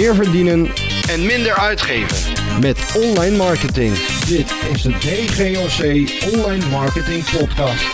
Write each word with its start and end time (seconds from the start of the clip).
meer 0.00 0.14
verdienen 0.22 0.60
en 1.12 1.20
minder 1.32 1.54
uitgeven. 1.70 2.18
met 2.68 2.78
online 3.04 3.36
marketing. 3.46 3.92
Dit 4.34 4.48
is 4.72 4.80
de 4.88 4.94
DGOC 5.04 5.80
Online 6.34 6.66
Marketing 6.78 7.22
Podcast. 7.38 7.92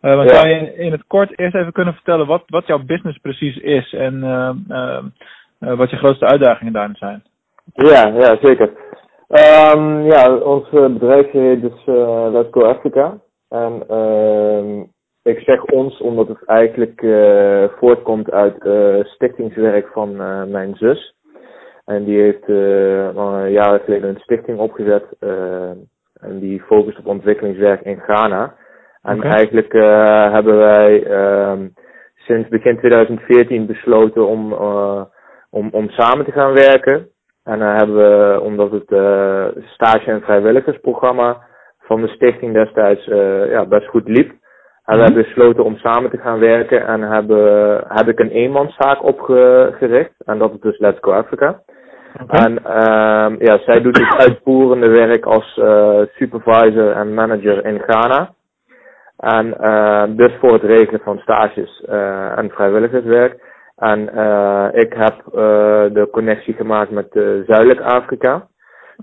Eh, 0.00 0.14
want 0.16 0.28
Ja. 0.30 0.34
zou 0.36 0.48
je 0.48 0.54
in, 0.54 0.76
in 0.86 0.92
het 0.92 1.04
kort 1.06 1.38
eerst 1.38 1.54
even 1.54 1.72
kunnen 1.72 1.94
vertellen 1.94 2.26
wat, 2.26 2.42
wat 2.46 2.66
jouw 2.66 2.82
business 2.84 3.18
precies 3.18 3.56
is 3.56 3.92
en 3.92 4.22
eh, 4.22 4.50
eh, 4.68 4.98
eh, 5.58 5.76
wat 5.76 5.90
je 5.90 5.96
grootste 5.96 6.26
uitdagingen 6.26 6.72
daarin 6.72 6.96
zijn? 6.96 7.22
Ja, 7.74 8.06
ja, 8.06 8.38
zeker. 8.42 8.70
Ehm, 9.28 10.00
ja, 10.06 10.34
ons 10.36 10.64
eh, 10.72 10.86
bedrijf 10.86 11.30
heet 11.30 11.60
dus 11.60 11.80
eh, 11.86 12.26
Let's 12.32 12.48
Go 12.50 12.60
Africa. 12.64 13.18
En 13.48 13.84
ehm, 13.88 14.82
ik 15.22 15.38
zeg 15.38 15.64
ons 15.64 16.00
omdat 16.00 16.28
het 16.28 16.44
eigenlijk 16.44 17.02
eh, 17.02 17.64
voortkomt 17.78 18.30
uit 18.30 18.64
eh, 18.64 19.04
stichtingswerk 19.04 19.86
van 19.86 20.20
eh, 20.20 20.44
mijn 20.44 20.74
zus. 20.74 21.14
En 21.84 22.04
die 22.04 22.20
heeft 22.20 22.48
eh, 22.48 23.14
een 23.14 23.50
jaar 23.50 23.80
geleden 23.80 24.08
een 24.08 24.20
stichting 24.20 24.58
opgezet. 24.58 25.04
en 26.20 26.38
die 26.38 26.60
focust 26.60 26.98
op 26.98 27.06
ontwikkelingswerk 27.06 27.80
in 27.80 28.00
Ghana. 28.00 28.54
En 29.02 29.16
Oké. 29.16 29.28
eigenlijk 29.28 29.74
eh, 29.74 30.32
hebben 30.32 30.56
wij 30.56 31.04
ehm, 31.04 31.68
sinds 32.14 32.48
begin 32.48 32.78
2014 32.78 33.66
besloten 33.66 34.26
om, 34.26 34.52
eh, 34.52 35.02
om, 35.50 35.68
om 35.72 35.88
samen 35.88 36.24
te 36.24 36.32
gaan 36.32 36.54
werken. 36.54 37.08
En 37.44 37.58
dan 37.58 37.68
hebben 37.76 37.96
we, 37.96 38.40
omdat 38.40 38.70
het 38.70 38.90
eh, 38.92 39.46
stage- 39.64 40.10
en 40.10 40.20
vrijwilligersprogramma 40.22 41.40
van 41.78 42.00
de 42.00 42.08
stichting 42.08 42.52
destijds 42.52 43.08
eh, 43.08 43.50
ja, 43.50 43.66
best 43.66 43.86
goed 43.86 44.08
liep, 44.08 44.32
hebben 44.98 45.16
we 45.16 45.22
besloten 45.22 45.64
om 45.64 45.76
samen 45.76 46.10
te 46.10 46.18
gaan 46.18 46.38
werken 46.38 46.86
en 46.86 47.02
hebben, 47.02 47.80
heb 47.88 48.08
ik 48.08 48.18
een 48.18 48.30
eenmanszaak 48.30 49.04
opgericht. 49.04 50.14
En 50.24 50.38
dat 50.38 50.52
is 50.52 50.60
dus 50.60 50.78
Let's 50.78 50.98
Go 51.00 51.12
Africa. 51.12 51.62
En 52.26 52.64
ehm, 52.64 53.34
ja, 53.38 53.58
zij 53.58 53.80
doet 53.80 53.98
het 53.98 54.28
uitvoerende 54.28 54.88
werk 54.88 55.24
als 55.24 55.58
eh, 55.58 56.00
supervisor 56.14 56.90
en 56.92 57.14
manager 57.14 57.66
in 57.66 57.80
Ghana. 57.86 58.30
En 59.22 59.58
eh, 59.58 60.04
dus 60.08 60.32
voor 60.40 60.52
het 60.52 60.62
regelen 60.62 61.00
van 61.00 61.18
stages 61.18 61.84
eh, 61.84 62.38
en 62.38 62.50
vrijwilligerswerk. 62.50 63.50
En 63.76 64.14
eh, 64.14 64.68
ik 64.72 64.92
heb 64.92 65.14
de 65.94 66.08
connectie 66.10 66.54
gemaakt 66.54 66.90
met 66.90 67.06
Zuidelijk 67.46 67.80
Afrika. 67.80 68.46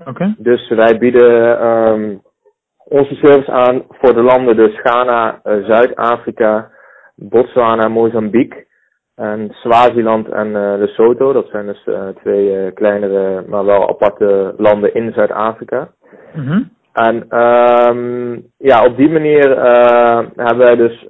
Oké. 0.05 0.35
Dus 0.37 0.69
wij 0.69 0.97
bieden 0.97 1.59
ehm, 1.59 2.15
onze 2.89 3.15
service 3.15 3.51
aan 3.51 3.83
voor 3.89 4.13
de 4.13 4.21
landen 4.21 4.55
dus 4.55 4.79
Ghana, 4.79 5.39
eh, 5.43 5.63
Zuid-Afrika, 5.63 6.69
Botswana, 7.15 7.87
Mozambique 7.87 8.65
en 9.15 9.49
Swaziland 9.51 10.29
en 10.29 10.55
eh, 10.55 10.73
Lesotho. 10.77 11.33
Dat 11.33 11.47
zijn 11.51 11.65
dus 11.65 11.83
eh, 11.85 12.07
twee 12.07 12.71
kleinere, 12.71 13.43
maar 13.47 13.65
wel 13.65 13.89
aparte 13.89 14.53
landen 14.57 14.93
in 14.93 15.13
Zuid-Afrika. 15.13 15.87
Mhm. 16.33 16.61
En 16.93 17.25
ehm 17.29 18.39
ja, 18.57 18.85
op 18.85 18.97
die 18.97 19.09
manier 19.09 19.49
hebben 20.35 20.65
wij 20.65 20.75
dus 20.75 21.07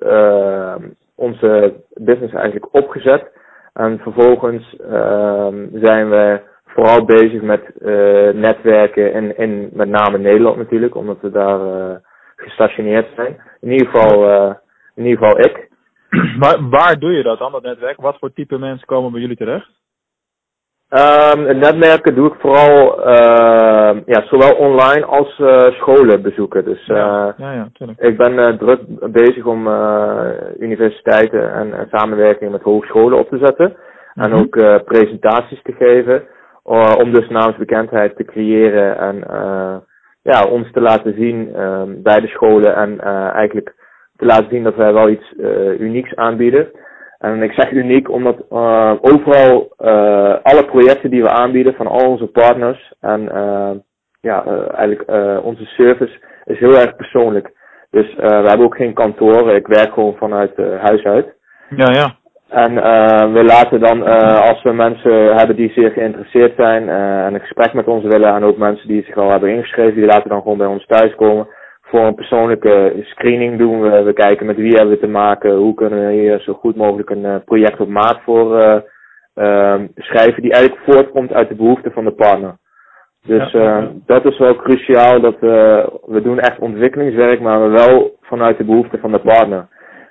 onze 1.16 1.74
business 1.94 2.34
eigenlijk 2.34 2.68
opgezet. 2.72 3.32
En 3.74 4.00
vervolgens 4.00 4.76
ehm, 4.76 5.68
zijn 5.74 6.10
we 6.10 6.40
vooral 6.74 7.06
bezig 7.06 7.42
met 7.42 7.62
eh, 7.82 8.34
netwerken 8.34 9.14
in, 9.14 9.38
in 9.38 9.70
met 9.74 9.90
name 9.90 10.18
Nederland 10.18 10.58
natuurlijk, 10.58 10.96
omdat 10.96 11.18
we 11.22 11.32
daar 11.32 11.60
eh, 11.60 11.96
gestationeerd 12.36 13.08
zijn. 13.16 13.42
In 13.62 13.72
ieder 13.72 13.88
geval, 13.88 14.30
eh, 14.30 14.54
in 14.96 15.06
ieder 15.06 15.18
geval 15.24 15.40
ik. 15.40 15.68
waar, 16.44 16.70
waar 16.70 17.00
doe 17.00 17.12
je 17.12 17.24
dat 17.24 17.40
dan, 17.40 17.52
dat 17.52 17.64
netwerk? 17.64 18.02
Wat 18.02 18.18
voor 18.20 18.34
type 18.34 18.58
mensen 18.58 18.88
komen 18.88 19.12
bij 19.12 19.22
jullie 19.22 19.38
terecht? 19.38 19.78
Het 20.90 21.58
netwerken 21.58 22.16
doe 22.16 22.28
ik 22.28 22.40
vooral 22.40 23.06
ehm 23.06 23.70
ja, 24.06 24.26
zowel 24.26 24.56
online 24.56 25.06
als 25.06 25.40
eh, 25.40 25.72
scholen 25.72 26.22
bezoeken. 26.22 26.66
Dus 26.66 26.88
eh, 26.88 26.96
ja, 26.96 27.36
ja, 27.38 27.52
ja. 27.54 27.94
Ik 27.98 28.18
ben 28.18 28.40
eh, 28.40 28.58
druk 28.58 28.82
bezig 29.12 29.46
om 29.46 29.68
eh, 29.68 30.30
universiteiten 30.60 31.54
en, 31.54 31.74
en 31.74 31.88
samenwerking 31.92 32.52
met 32.52 32.62
hogescholen 32.62 33.18
op 33.20 33.30
te 33.30 33.38
zetten. 33.38 33.76
En 34.16 34.30
Mhm. 34.30 34.40
ook 34.40 34.56
eh, 34.56 34.76
presentaties 34.86 35.62
te 35.62 35.72
geven. 35.72 36.24
Eh, 36.64 36.96
om 36.98 37.14
dus 37.14 37.30
naamsbekendheid 37.30 38.16
te 38.16 38.24
creëren 38.24 38.98
en 38.98 39.24
eh, 39.28 39.76
ja, 40.22 40.46
ons 40.46 40.72
te 40.72 40.82
laten 40.82 41.14
zien 41.14 41.56
ehm, 41.56 42.02
bij 42.02 42.20
de 42.20 42.28
scholen. 42.28 42.76
En 42.76 43.00
eh, 43.00 43.34
eigenlijk 43.34 43.74
te 44.16 44.26
laten 44.26 44.50
zien 44.50 44.64
dat 44.64 44.76
wij 44.76 44.94
wel 44.94 45.10
iets 45.10 45.36
eh, 45.38 45.80
unieks 45.80 46.16
aanbieden. 46.16 46.72
En 47.18 47.44
ik 47.44 47.52
zeg 47.52 47.72
uniek 47.72 48.10
omdat 48.10 48.52
overal 49.02 49.74
alle 50.44 50.66
projecten 50.66 51.10
die 51.10 51.22
we 51.22 51.30
aanbieden 51.30 51.74
van 51.74 51.88
al 51.88 52.10
onze 52.10 52.28
partners 52.28 52.94
en 53.00 53.22
ja, 54.22 54.46
eigenlijk 54.76 55.12
onze 55.44 55.66
service 55.66 56.20
is 56.46 56.60
heel 56.60 56.76
erg 56.76 56.96
persoonlijk. 56.96 57.52
Dus 57.90 58.16
we 58.16 58.28
hebben 58.28 58.66
ook 58.66 58.76
geen 58.76 58.94
kantoren. 58.94 59.56
Ik 59.56 59.68
werk 59.68 59.94
gewoon 59.94 60.16
vanuit 60.16 60.58
huis 60.58 61.04
uit. 61.04 61.36
Ja, 61.70 61.92
ja. 61.92 62.16
En 62.50 62.84
eh, 62.84 63.34
we 63.34 63.44
laten 63.44 63.80
dan, 63.80 64.08
eh, 64.08 64.42
als 64.50 64.62
we 64.64 64.74
mensen 64.74 65.36
hebben 65.36 65.56
die 65.56 65.72
zeer 65.72 65.92
geïnteresseerd 65.92 66.54
zijn 66.56 66.90
eh, 66.90 67.26
en 67.26 67.34
een 67.34 67.40
gesprek 67.40 67.74
met 67.74 67.88
ons 67.88 68.04
willen, 68.04 68.34
en 68.34 68.44
ook 68.44 68.58
mensen 68.58 68.88
die 68.88 69.04
zich 69.04 69.18
al 69.18 69.30
hebben 69.30 69.50
ingeschreven, 69.50 69.96
die 69.96 70.06
laten 70.06 70.30
dan 70.30 70.42
gewoon 70.42 70.58
bij 70.58 70.68
ons 70.68 70.86
thuiskomen. 70.86 71.48
Voor 71.82 72.00
een 72.00 72.16
persoonlijke 72.16 72.94
screening 73.02 73.58
doen 73.58 73.82
we. 73.82 74.04
We 74.04 74.14
kijken 74.14 74.46
met 74.46 74.56
wie 74.56 74.74
hebben 74.74 74.90
we 74.90 75.00
te 75.00 75.08
maken, 75.08 75.56
hoe 75.56 75.74
kunnen 75.74 76.08
we 76.08 76.14
hier 76.14 76.40
zo 76.40 76.54
goed 76.54 76.76
mogelijk 76.76 77.10
een 77.10 77.44
project 77.46 77.80
op 77.80 77.88
maat 77.88 78.20
voor 78.26 78.60
eh, 78.60 78.82
ehm, 79.34 79.88
schrijven, 79.96 80.42
die 80.42 80.52
eigenlijk 80.52 80.84
voortkomt 80.86 81.34
uit 81.34 81.50
de 81.50 81.56
behoeften 81.56 81.92
van 81.92 82.04
de 82.04 82.12
partner. 82.12 82.58
Dus 83.26 83.52
dat 84.06 84.26
is 84.26 84.38
wel 84.38 84.56
cruciaal, 84.56 85.20
dat 85.22 85.40
we, 85.40 85.90
we 86.06 86.22
doen 86.22 86.40
echt 86.40 86.60
ontwikkelingswerk, 86.60 87.42
maar 87.42 87.62
we 87.62 87.70
wel 87.70 88.18
vanuit 88.22 88.58
de 88.58 88.64
behoeften 88.64 89.00
van 89.00 89.12
de 89.12 89.20
partner. 89.20 89.68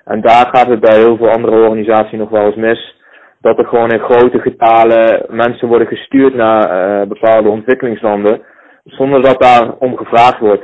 En 0.09 0.21
daar 0.21 0.47
gaat 0.51 0.67
het 0.67 0.79
bij 0.79 0.97
heel 0.97 1.17
veel 1.17 1.29
andere 1.29 1.55
organisaties 1.61 2.19
nog 2.19 2.29
wel 2.29 2.45
eens 2.45 2.55
mis. 2.55 2.97
Dat 3.41 3.57
er 3.57 3.65
gewoon 3.65 3.91
in 3.91 3.99
grote 3.99 4.39
getalen 4.39 5.25
mensen 5.29 5.67
worden 5.67 5.87
gestuurd 5.87 6.33
naar 6.35 6.63
eh, 6.69 7.07
bepaalde 7.07 7.49
ontwikkelingslanden. 7.49 8.41
Zonder 8.83 9.21
dat 9.21 9.41
daar 9.41 9.73
om 9.79 9.97
gevraagd 9.97 10.39
wordt. 10.39 10.63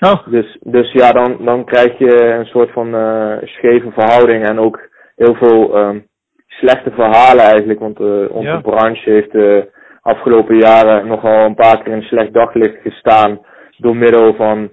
Oh, 0.00 0.26
Dus, 0.26 0.58
dus 0.60 0.92
ja, 0.92 1.12
dan, 1.12 1.36
dan 1.44 1.64
krijg 1.64 1.98
je 1.98 2.24
een 2.24 2.46
soort 2.46 2.70
van 2.72 2.94
eh, 2.94 3.36
scheve 3.42 3.90
verhouding 3.90 4.44
en 4.48 4.58
ook 4.58 4.78
heel 5.16 5.34
veel 5.34 5.74
ehm, 5.76 5.98
slechte 6.46 6.90
verhalen 6.90 7.44
eigenlijk. 7.44 7.78
Want 7.80 8.00
eh, 8.00 8.30
onze 8.30 8.48
Ja. 8.48 8.60
branche 8.60 9.10
heeft 9.10 9.32
de 9.32 9.70
afgelopen 10.02 10.56
jaren 10.56 11.06
nogal 11.06 11.44
een 11.44 11.54
paar 11.54 11.82
keer 11.82 11.92
in 11.92 12.02
slecht 12.02 12.32
daglicht 12.32 12.80
gestaan. 12.82 13.40
Door 13.78 13.96
middel 13.96 14.34
van 14.34 14.70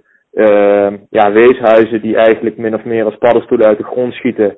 ja, 1.09 1.31
weeshuizen 1.31 2.01
die 2.01 2.15
eigenlijk 2.15 2.57
min 2.57 2.73
of 2.73 2.83
meer 2.83 3.05
als 3.05 3.17
paddenstoelen 3.17 3.67
uit 3.67 3.77
de 3.77 3.83
grond 3.83 4.13
schieten. 4.13 4.57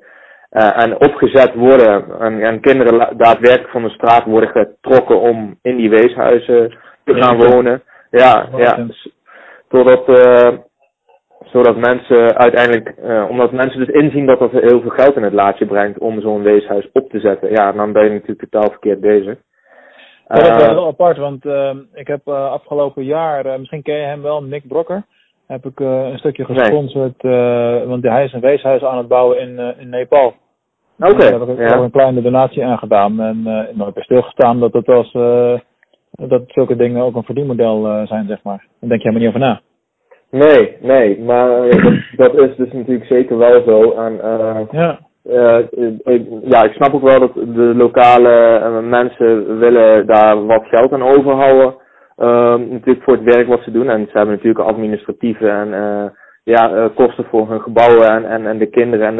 eh, 0.50 0.82
en 0.84 0.94
opgezet 0.94 1.54
worden. 1.54 2.20
En, 2.20 2.42
en 2.42 2.60
kinderen 2.60 3.16
daadwerkelijk 3.16 3.70
van 3.70 3.82
de 3.82 3.90
straat 3.90 4.24
worden 4.24 4.50
getrokken 4.50 5.20
om 5.20 5.58
in 5.62 5.76
die 5.76 5.90
weeshuizen 5.90 6.78
te 7.04 7.14
gaan 7.14 7.36
wonen. 7.36 7.82
Ja, 8.10 8.48
ja. 8.56 8.86
Totdat, 9.68 10.18
eh, 10.18 10.58
zodat 11.44 11.76
mensen 11.76 12.38
uiteindelijk, 12.38 12.88
eh, 12.88 13.26
omdat 13.28 13.52
mensen 13.52 13.78
dus 13.78 13.88
inzien 13.88 14.26
dat 14.26 14.38
dat 14.38 14.50
heel 14.50 14.80
veel 14.80 14.90
geld 14.90 15.16
in 15.16 15.22
het 15.22 15.32
laadje 15.32 15.66
brengt 15.66 15.98
om 15.98 16.20
zo'n 16.20 16.42
weeshuis 16.42 16.88
op 16.92 17.10
te 17.10 17.20
zetten. 17.20 17.50
Ja, 17.50 17.72
dan 17.72 17.92
ben 17.92 18.04
je 18.04 18.10
natuurlijk 18.10 18.50
totaal 18.50 18.70
verkeerd 18.70 19.00
bezig. 19.00 19.38
Dat 20.26 20.42
is 20.42 20.48
wel 20.48 20.68
heel 20.68 20.86
apart, 20.86 21.16
want 21.16 21.44
eh, 21.44 21.76
ik 21.92 22.06
heb 22.06 22.28
afgelopen 22.28 23.04
jaar, 23.04 23.58
misschien 23.58 23.82
ken 23.82 23.96
je 23.96 24.04
hem 24.04 24.22
wel, 24.22 24.42
Nick 24.42 24.68
Brokker, 24.68 25.02
heb 25.50 25.66
ik 25.66 25.80
eh, 25.80 26.08
een 26.10 26.18
stukje 26.18 26.44
gesponsord, 26.44 27.22
eh, 27.22 27.82
want 27.86 28.02
hij 28.02 28.24
is 28.24 28.32
een 28.32 28.40
weeshuis 28.40 28.82
aan 28.82 28.98
het 28.98 29.08
bouwen 29.08 29.40
in, 29.40 29.58
eh, 29.58 29.80
in 29.80 29.88
Nepal. 29.88 30.34
Oké, 30.98 31.16
Daar 31.16 31.40
heb 31.40 31.48
ik 31.48 31.58
ja. 31.58 31.76
ook 31.76 31.82
een 31.82 31.90
kleine 31.90 32.22
donatie 32.22 32.64
aan 32.64 32.78
gedaan 32.78 33.20
en 33.20 33.42
nooit 33.74 33.94
bij 33.94 34.02
stilgestaan 34.02 34.60
dat 34.60 34.72
het 34.72 34.86
eh, 34.88 35.58
dat 36.28 36.42
zulke 36.46 36.76
dingen 36.76 37.02
ook 37.02 37.16
een 37.16 37.22
verdienmodel 37.22 38.06
zijn, 38.06 38.26
zeg 38.26 38.42
maar. 38.42 38.66
Daar 38.80 38.88
denk 38.88 39.02
je 39.02 39.08
helemaal 39.08 39.28
niet 39.28 39.28
over 39.28 39.40
na. 39.40 39.60
Nee, 40.30 40.76
nee, 40.80 41.20
maar 41.20 41.48
dat, 42.16 42.34
is 42.34 42.56
dus 42.56 42.72
natuurlijk 42.72 43.06
zeker 43.06 43.38
wel 43.38 43.62
zo. 43.66 43.90
En, 43.90 44.20
Ja, 45.22 45.58
ik, 46.04 46.22
ja, 46.44 46.62
ik 46.62 46.72
snap 46.72 46.94
ook 46.94 47.02
wel 47.02 47.20
dat 47.20 47.34
de 47.34 47.72
lokale 47.76 48.80
mensen 48.80 49.58
willen 49.58 50.06
daar 50.06 50.46
wat 50.46 50.66
geld 50.66 50.92
aan 50.92 51.02
overhouden. 51.02 51.74
Ehm, 52.20 52.68
natuurlijk 52.68 53.04
voor 53.04 53.14
het 53.14 53.34
werk 53.34 53.46
wat 53.46 53.62
ze 53.62 53.70
doen. 53.70 53.88
En 53.88 54.06
ze 54.06 54.18
hebben 54.18 54.34
natuurlijk 54.34 54.68
administratieve 54.68 55.48
en 55.48 55.74
eh, 55.74 56.04
ja, 56.44 56.74
eh, 56.74 56.84
kosten 56.94 57.24
voor 57.24 57.48
hun 57.48 57.60
gebouwen 57.60 58.24
en, 58.24 58.46
en, 58.46 58.58
de 58.58 58.66
kinderen 58.66 59.06
en 59.06 59.16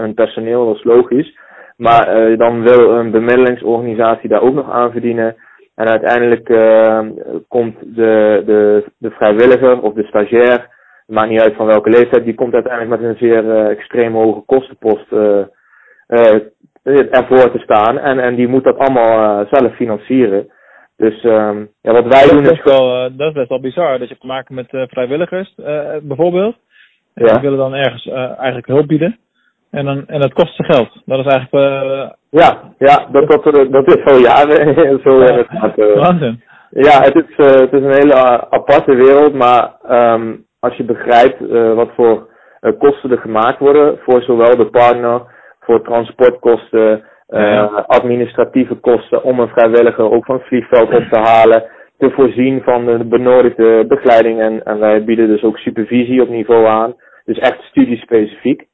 hun 0.00 0.14
personeel, 0.14 0.66
dat 0.66 0.76
is 0.76 0.84
logisch. 0.84 1.38
Maar 1.76 2.08
eh, 2.08 2.38
dan 2.38 2.62
wil 2.62 2.90
een 2.90 3.10
bemiddelingsorganisatie 3.10 4.28
daar 4.28 4.42
ook 4.42 4.54
nog 4.54 4.70
aan 4.70 4.90
verdienen. 4.90 5.36
En 5.74 5.88
uiteindelijk 5.88 6.48
eh, 6.48 7.00
komt 7.48 7.76
de, 7.80 8.42
de, 8.46 8.84
de 8.98 9.10
vrijwilliger 9.10 9.80
of 9.82 9.94
de 9.94 10.02
stagiair, 10.02 10.68
maakt 11.06 11.30
niet 11.30 11.40
uit 11.40 11.54
van 11.54 11.66
welke 11.66 11.90
leeftijd, 11.90 12.24
die 12.24 12.34
komt 12.34 12.54
uiteindelijk 12.54 13.00
met 13.00 13.10
een 13.10 13.16
zeer 13.16 13.66
extreem 13.68 14.14
hoge 14.14 14.42
kostenpost 14.46 15.12
ervoor 17.10 17.50
te 17.50 17.58
staan. 17.58 17.98
En, 17.98 18.18
en 18.18 18.34
die 18.34 18.48
moet 18.48 18.64
dat 18.64 18.78
allemaal 18.78 19.46
zelf 19.50 19.74
financieren. 19.74 20.48
Dus 21.02 21.24
um, 21.24 21.68
ja, 21.80 21.92
wat 21.92 22.06
wij 22.06 22.22
dat 22.22 22.30
doen 22.30 22.52
is 22.52 22.62
wel, 22.64 23.04
uh, 23.04 23.10
dat 23.16 23.28
is 23.28 23.32
best 23.32 23.48
wel 23.48 23.60
bizar. 23.60 23.90
Dat 23.90 24.00
je 24.00 24.06
hebt 24.08 24.20
te 24.20 24.26
maken 24.26 24.54
met 24.54 24.72
uh, 24.72 24.82
vrijwilligers, 24.86 25.54
uh, 25.56 25.66
bijvoorbeeld. 26.02 26.56
En 27.14 27.26
Ja. 27.26 27.32
die 27.32 27.40
willen 27.40 27.58
dan 27.58 27.74
ergens 27.74 28.06
eigenlijk 28.38 28.66
hulp 28.66 28.86
bieden. 28.86 29.18
En, 29.70 29.84
dan, 29.84 30.06
en 30.06 30.20
dat 30.20 30.32
kost 30.32 30.56
ze 30.56 30.64
geld. 30.64 31.02
Dat 31.04 31.26
is 31.26 31.32
eigenlijk... 31.32 32.14
ja, 32.30 32.74
ja 32.78 33.06
dat, 33.12 33.28
dat, 33.28 33.72
dat 33.72 33.96
is 33.96 34.04
al 34.04 34.18
jaren 34.18 35.00
zo 35.04 35.20
inderdaad. 35.20 35.74
Waanzin. 36.06 36.42
Ja, 36.70 37.00
het 37.02 37.14
is, 37.14 37.36
het 37.36 37.72
is 37.72 37.80
een 37.80 38.00
hele 38.02 38.50
aparte 38.50 38.94
wereld, 38.94 39.34
maar 39.34 39.72
um, 39.90 40.46
als 40.58 40.76
je 40.76 40.84
begrijpt 40.84 41.40
wat 41.74 41.90
voor 41.94 42.28
kosten 42.78 43.10
er 43.10 43.18
gemaakt 43.18 43.58
worden 43.58 43.98
voor 43.98 44.22
zowel 44.22 44.56
de 44.56 44.70
partner, 44.70 45.22
voor 45.60 45.82
transportkosten, 45.82 47.04
uh, 47.32 47.78
administratieve 47.86 48.74
kosten 48.74 49.22
om 49.22 49.40
een 49.40 49.48
vrijwilliger 49.48 50.10
ook 50.10 50.24
van 50.24 50.36
het 50.36 50.46
vliegveld 50.46 50.96
op 50.96 51.04
te 51.10 51.18
halen, 51.18 51.64
te 51.98 52.10
voorzien 52.10 52.62
van 52.62 52.86
de 52.86 53.04
benodigde 53.04 53.84
begeleiding 53.88 54.40
en, 54.40 54.62
en 54.64 54.78
wij 54.78 55.04
bieden 55.04 55.28
dus 55.28 55.42
ook 55.42 55.58
supervisie 55.58 56.22
op 56.22 56.28
niveau 56.28 56.66
aan, 56.66 56.94
dus 57.24 57.38
echt 57.38 57.62
studiespecifiek. 57.62 58.70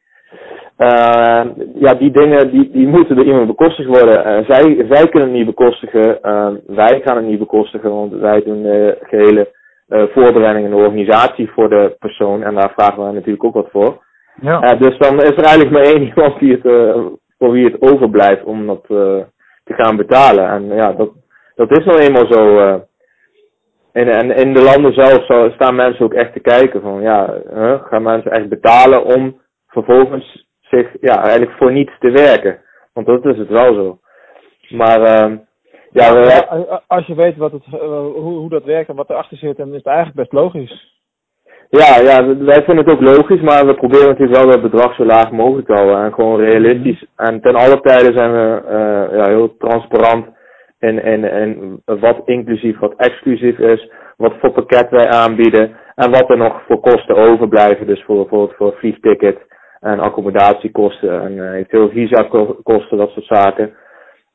Uh, 0.78 1.44
ja, 1.75 1.94
die 1.99 2.10
dingen 2.10 2.50
die, 2.50 2.70
die 2.70 2.87
moeten 2.87 3.16
door 3.16 3.25
iemand 3.25 3.46
bekostigd 3.46 3.88
worden. 3.88 4.19
Uh, 4.19 4.49
zij, 4.49 4.87
zij 4.88 5.08
kunnen 5.08 5.28
het 5.28 5.38
niet 5.38 5.46
bekostigen, 5.46 6.19
wij 6.66 7.00
gaan 7.04 7.16
het 7.16 7.26
niet 7.26 7.38
bekostigen, 7.38 7.90
want 7.90 8.12
wij 8.12 8.43
doen 8.43 8.62
de 8.62 8.99
gehele 9.02 9.52
voorbereiding 9.88 10.64
en 10.64 10.70
de 10.70 10.76
organisatie 10.76 11.50
voor 11.50 11.69
de 11.69 11.96
persoon 11.99 12.43
en 12.43 12.54
daar 12.54 12.72
vragen 12.76 13.06
we 13.06 13.12
natuurlijk 13.12 13.44
ook 13.44 13.54
wat 13.54 13.70
voor. 13.70 14.06
Ja. 14.40 14.61
dus 14.61 14.99
dan 14.99 15.16
is 15.16 15.37
er 15.37 15.44
eigenlijk 15.44 15.70
maar 15.70 15.94
één 15.94 16.02
iemand 16.14 16.38
die 16.38 16.52
het 16.52 16.64
voor 17.38 17.52
wie 17.52 17.64
het 17.64 17.81
overblijft 17.81 18.44
om 18.44 18.67
dat 18.67 18.85
uh, 18.88 19.23
te 19.64 19.75
gaan 19.75 19.96
betalen. 19.96 20.49
En 20.49 20.75
ja, 20.75 20.93
dat, 20.93 21.11
dat 21.55 21.70
is 21.70 21.85
nou 21.85 21.99
eenmaal 21.99 22.26
zo. 22.26 22.58
Uh, 22.58 22.75
en, 23.93 24.08
en 24.08 24.31
in 24.31 24.52
de 24.55 24.62
landen 24.62 24.93
zelf 24.93 25.26
zo, 25.26 25.50
staan 25.50 25.75
mensen 25.75 26.05
ook 26.05 26.14
echt 26.14 26.32
te 26.32 26.40
kijken 26.40 26.81
van 26.81 27.02
ja, 27.02 27.35
gaan 27.88 28.02
mensen 28.02 28.31
echt 28.31 28.49
betalen 28.49 29.05
om 29.05 29.40
vervolgens 29.67 30.46
zich 30.61 30.96
ja, 31.00 31.23
eigenlijk 31.23 31.58
voor 31.58 31.73
niets 31.73 31.99
te 31.99 32.11
werken. 32.11 32.61
Want 32.93 33.06
dat 33.06 33.25
is 33.25 33.38
het 33.38 33.49
wel 33.49 33.75
zo. 33.75 33.99
Maar 34.69 35.00
uh, 35.00 35.37
ja, 35.90 36.12
we, 36.12 36.19
ja, 36.19 36.82
als 36.87 37.06
je 37.06 37.14
weet 37.14 37.37
wat 37.37 37.52
het, 37.52 37.64
hoe, 37.64 38.37
hoe 38.37 38.49
dat 38.49 38.64
werkt 38.64 38.88
en 38.88 38.96
wat 38.96 39.11
erachter 39.11 39.37
zit, 39.37 39.56
dan 39.56 39.69
is 39.69 39.76
het 39.76 39.87
eigenlijk 39.87 40.17
best 40.17 40.32
logisch. 40.32 40.96
Ja, 41.70 42.00
ja, 42.00 42.37
wij 42.37 42.62
vinden 42.65 42.85
het 42.85 42.93
ook 42.93 43.00
logisch, 43.00 43.41
maar 43.41 43.67
we 43.67 43.75
proberen 43.75 44.09
natuurlijk 44.09 44.38
wel 44.38 44.50
dat 44.50 44.62
bedrag 44.62 44.94
zo 44.94 45.05
laag 45.05 45.31
mogelijk 45.31 45.67
te 45.67 45.75
houden. 45.75 46.05
En 46.05 46.12
gewoon 46.12 46.41
realistisch. 46.41 47.06
En 47.17 47.41
ten 47.41 47.55
alle 47.55 47.81
tijden 47.81 48.12
zijn 48.12 48.32
we 48.32 48.62
uh, 48.65 49.19
ja, 49.19 49.29
heel 49.29 49.56
transparant 49.56 50.26
in, 50.79 51.05
in, 51.05 51.25
in 51.25 51.82
wat 51.85 52.23
inclusief, 52.25 52.79
wat 52.79 52.94
exclusief 52.97 53.59
is, 53.59 53.91
wat 54.17 54.32
voor 54.41 54.50
pakket 54.50 54.91
wij 54.91 55.09
aanbieden 55.09 55.76
en 55.94 56.11
wat 56.11 56.31
er 56.31 56.37
nog 56.37 56.62
voor 56.67 56.81
kosten 56.81 57.17
overblijven. 57.17 57.87
Dus 57.87 58.05
voor 58.05 58.17
bijvoorbeeld 58.17 58.56
voor 58.56 58.75
vliegticket 58.79 59.38
en 59.81 60.00
accommodatiekosten 60.00 61.23
en 61.23 61.32
uh, 61.32 61.53
eventueel 61.53 61.88
visa-kosten, 61.88 62.99
dat 62.99 63.11
soort 63.11 63.26
zaken. 63.26 63.75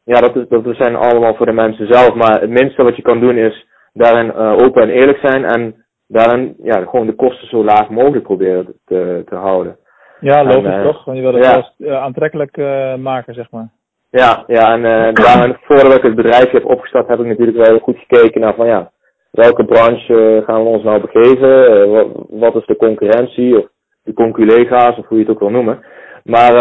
Ja, 0.03 0.19
dat, 0.19 0.35
is, 0.35 0.45
dat 0.47 0.75
zijn 0.75 0.95
allemaal 0.95 1.35
voor 1.35 1.45
de 1.45 1.51
mensen 1.51 1.93
zelf, 1.93 2.13
maar 2.13 2.41
het 2.41 2.49
minste 2.49 2.83
wat 2.83 2.95
je 2.95 3.01
kan 3.01 3.19
doen 3.19 3.37
is 3.37 3.67
daarin 3.93 4.25
uh, 4.25 4.51
open 4.51 4.81
en 4.81 4.89
eerlijk 4.89 5.19
zijn 5.21 5.45
en 5.45 5.82
daarin 6.07 6.55
ja, 6.63 6.85
gewoon 6.85 7.05
de 7.05 7.15
kosten 7.15 7.47
zo 7.47 7.63
laag 7.63 7.89
mogelijk 7.89 8.23
proberen 8.23 8.73
te, 8.85 9.23
te 9.25 9.35
houden. 9.35 9.77
Ja, 10.19 10.43
logisch 10.43 10.71
en, 10.71 10.79
uh, 10.79 10.85
toch? 10.85 11.05
Want 11.05 11.17
je 11.17 11.23
wil 11.23 11.33
het 11.33 11.45
ja. 11.45 11.51
juist 11.51 11.73
uh, 11.77 12.01
aantrekkelijk 12.01 12.57
uh, 12.57 12.95
maken, 12.95 13.33
zeg 13.33 13.51
maar. 13.51 13.69
Ja, 14.09 14.43
ja 14.47 14.73
en 14.73 14.79
uh, 14.79 15.13
daarin, 15.25 15.57
voordat 15.61 15.95
ik 15.95 16.01
het 16.01 16.15
bedrijf 16.15 16.51
heb 16.51 16.65
opgestart, 16.65 17.07
heb 17.07 17.19
ik 17.19 17.25
natuurlijk 17.25 17.67
wel 17.67 17.79
goed 17.79 17.97
gekeken 17.97 18.41
naar 18.41 18.55
van 18.55 18.67
ja, 18.67 18.91
welke 19.31 19.65
branche 19.65 20.43
gaan 20.45 20.63
we 20.63 20.69
ons 20.69 20.83
nou 20.83 21.01
begeven? 21.01 21.89
Wat, 21.91 22.07
wat, 22.29 22.55
is 22.55 22.65
de 22.65 22.75
concurrentie 22.75 23.57
of 23.57 23.67
de 24.03 24.13
conculega's 24.13 24.97
of 24.97 25.07
hoe 25.07 25.17
je 25.17 25.23
het 25.23 25.33
ook 25.33 25.39
wil 25.39 25.49
noemen. 25.49 25.85
Maar 26.23 26.53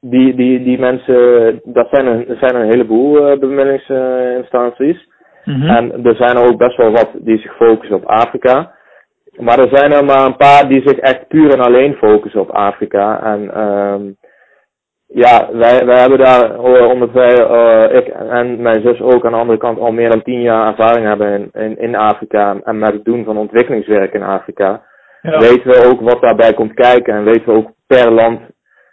die, 0.00 0.34
die, 0.34 0.62
die 0.62 0.78
mensen, 0.78 1.60
dat 1.64 1.88
zijn 1.90 2.06
een, 2.06 2.28
er 2.28 2.36
zijn 2.40 2.54
een 2.54 2.70
heleboel 2.70 3.38
bemiddelingsinstanties. 3.38 5.07
Mhm. 5.48 5.68
En 5.68 6.04
er 6.04 6.14
zijn 6.14 6.36
er 6.36 6.46
ook 6.46 6.58
best 6.58 6.76
wel 6.76 6.90
wat 6.90 7.10
die 7.14 7.38
zich 7.38 7.56
focussen 7.56 7.96
op 7.96 8.04
Afrika. 8.04 8.70
Maar 9.36 9.58
er 9.58 9.76
zijn 9.76 9.92
er 9.92 10.04
maar 10.04 10.26
een 10.26 10.36
paar 10.36 10.68
die 10.68 10.82
zich 10.84 10.98
echt 10.98 11.28
puur 11.28 11.52
en 11.52 11.60
alleen 11.60 11.94
focussen 11.94 12.40
op 12.40 12.50
Afrika. 12.50 13.22
En 13.22 13.60
um, 13.60 14.16
ja, 15.06 15.48
wij, 15.52 15.86
wij 15.86 16.00
hebben 16.00 16.18
daar, 16.18 16.58
omdat 16.90 17.10
wij, 17.12 17.50
uh, 17.50 17.96
ik 17.96 18.06
en 18.08 18.62
mijn 18.62 18.80
zus 18.82 19.00
ook 19.00 19.26
aan 19.26 19.32
de 19.32 19.38
andere 19.38 19.58
kant 19.58 19.78
al 19.78 19.92
meer 19.92 20.10
dan 20.10 20.22
tien 20.22 20.40
jaar 20.40 20.66
ervaring 20.66 21.06
hebben 21.06 21.32
in, 21.32 21.62
in, 21.62 21.78
in 21.78 21.96
Afrika 21.96 22.60
en 22.64 22.78
met 22.78 22.92
het 22.92 23.04
doen 23.04 23.24
van 23.24 23.36
ontwikkelingswerk 23.36 24.12
in 24.12 24.22
Afrika, 24.22 24.82
ja. 25.22 25.38
weten 25.38 25.70
we 25.70 25.90
ook 25.90 26.00
wat 26.00 26.20
daarbij 26.20 26.52
komt 26.52 26.74
kijken 26.74 27.14
en 27.14 27.24
weten 27.24 27.44
we 27.44 27.52
ook 27.52 27.70
per 27.86 28.10
land 28.10 28.40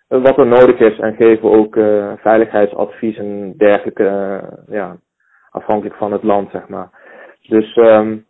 wat 0.08 0.38
er 0.38 0.48
nodig 0.48 0.80
is 0.80 1.00
en 1.00 1.16
geven 1.16 1.50
we 1.50 1.58
ook 1.58 1.76
uh, 1.76 2.12
veiligheidsadvies 2.18 3.18
en 3.18 3.54
dergelijke, 3.58 4.04
uh, 4.04 4.76
ja, 4.76 4.96
afhankelijk 5.56 5.96
van 5.96 6.12
het 6.12 6.24
land, 6.24 6.52
zeg 6.52 6.68
maar. 6.68 6.90
Dus 7.48 7.76
um, 7.76 8.26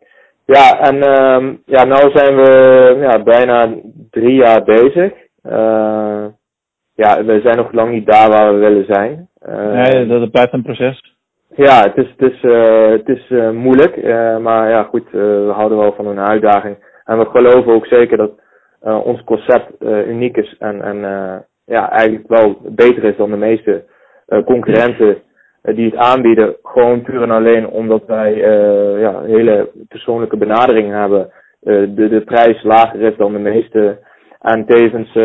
ja, 0.45 0.80
en 0.80 0.95
um, 1.22 1.62
ja, 1.66 1.83
nou 1.83 2.12
zijn 2.13 2.36
we 2.36 2.98
ja, 3.00 3.24
bijna 3.24 3.75
drie 4.10 4.36
jaar 4.36 4.63
bezig. 4.63 5.13
Uh, 5.44 6.25
ja, 6.94 7.24
we 7.24 7.39
zijn 7.44 7.57
nog 7.57 7.72
lang 7.72 7.92
niet 7.92 8.07
daar 8.07 8.30
waar 8.30 8.54
we 8.54 8.60
willen 8.60 8.86
zijn. 8.86 9.30
Uh, 9.50 9.72
nee, 9.72 10.07
dat 10.07 10.31
blijft 10.31 10.54
een 10.54 10.63
proces. 10.63 11.13
Ja, 11.56 11.81
het 11.81 11.98
is, 11.98 12.13
het 12.18 12.31
is, 12.31 12.44
uh, 12.44 12.89
het 12.89 13.10
is 13.10 13.30
moeilijk, 13.54 14.04
maar 14.42 14.69
ja 14.69 14.83
goed, 14.83 15.12
we 15.12 15.51
houden 15.54 15.77
wel 15.77 15.94
van 15.94 16.07
een 16.07 16.19
uitdaging. 16.19 16.77
En 17.06 17.18
we 17.18 17.25
geloven 17.25 17.74
ook 17.74 17.86
zeker 17.86 18.18
dat 18.18 18.31
ons 19.04 19.24
concept 19.24 19.83
uniek 20.07 20.38
is 20.38 20.56
en, 20.60 20.81
en 20.81 20.98
ja, 21.66 21.92
eigenlijk 21.92 22.27
wel 22.27 22.57
beter 22.63 23.04
is 23.04 23.18
dan 23.18 23.30
de 23.30 23.38
meeste 23.38 23.83
concurrenten 24.45 25.22
die 25.66 25.86
het 25.86 25.96
aanbieden, 25.96 26.56
gewoon 26.64 27.02
puur 27.02 27.22
en 27.22 27.32
alleen 27.32 27.68
omdat 27.68 28.04
wij 28.06 28.34
uh, 28.34 29.02
ja, 29.02 29.22
hele 29.22 29.70
persoonlijke 29.88 30.38
benadering 30.38 30.92
hebben. 30.92 31.32
Uh, 31.64 31.88
de, 31.96 32.10
de 32.10 32.22
prijs 32.22 32.64
lager 32.64 33.02
is 33.02 33.18
dan 33.18 33.34
de 33.34 33.40
meeste 33.40 34.00
en 34.42 34.66
tevens 34.66 35.18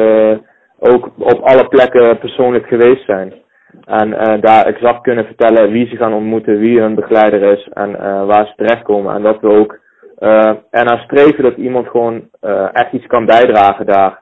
ook 0.78 1.10
op 1.18 1.40
alle 1.40 1.68
plekken 1.68 2.18
persoonlijk 2.18 2.66
geweest 2.66 3.04
zijn. 3.04 3.32
En 3.84 4.10
daar 4.40 4.66
exact 4.66 5.00
kunnen 5.00 5.24
vertellen 5.24 5.70
wie 5.70 5.88
ze 5.88 5.96
gaan 5.96 6.14
ontmoeten, 6.14 6.58
wie 6.58 6.80
hun 6.80 6.94
begeleider 6.94 7.42
is 7.42 7.68
en 7.72 7.90
waar 8.26 8.46
ze 8.46 8.52
terechtkomen. 8.56 9.14
En 9.14 9.22
dat 9.22 9.40
we 9.40 9.48
ook 9.48 9.78
ernaar 10.70 10.98
streven 10.98 11.42
dat 11.42 11.56
iemand 11.56 11.88
gewoon 11.88 12.28
echt 12.72 12.92
iets 12.92 13.06
kan 13.06 13.24
bijdragen 13.24 13.86
daar. 13.86 14.20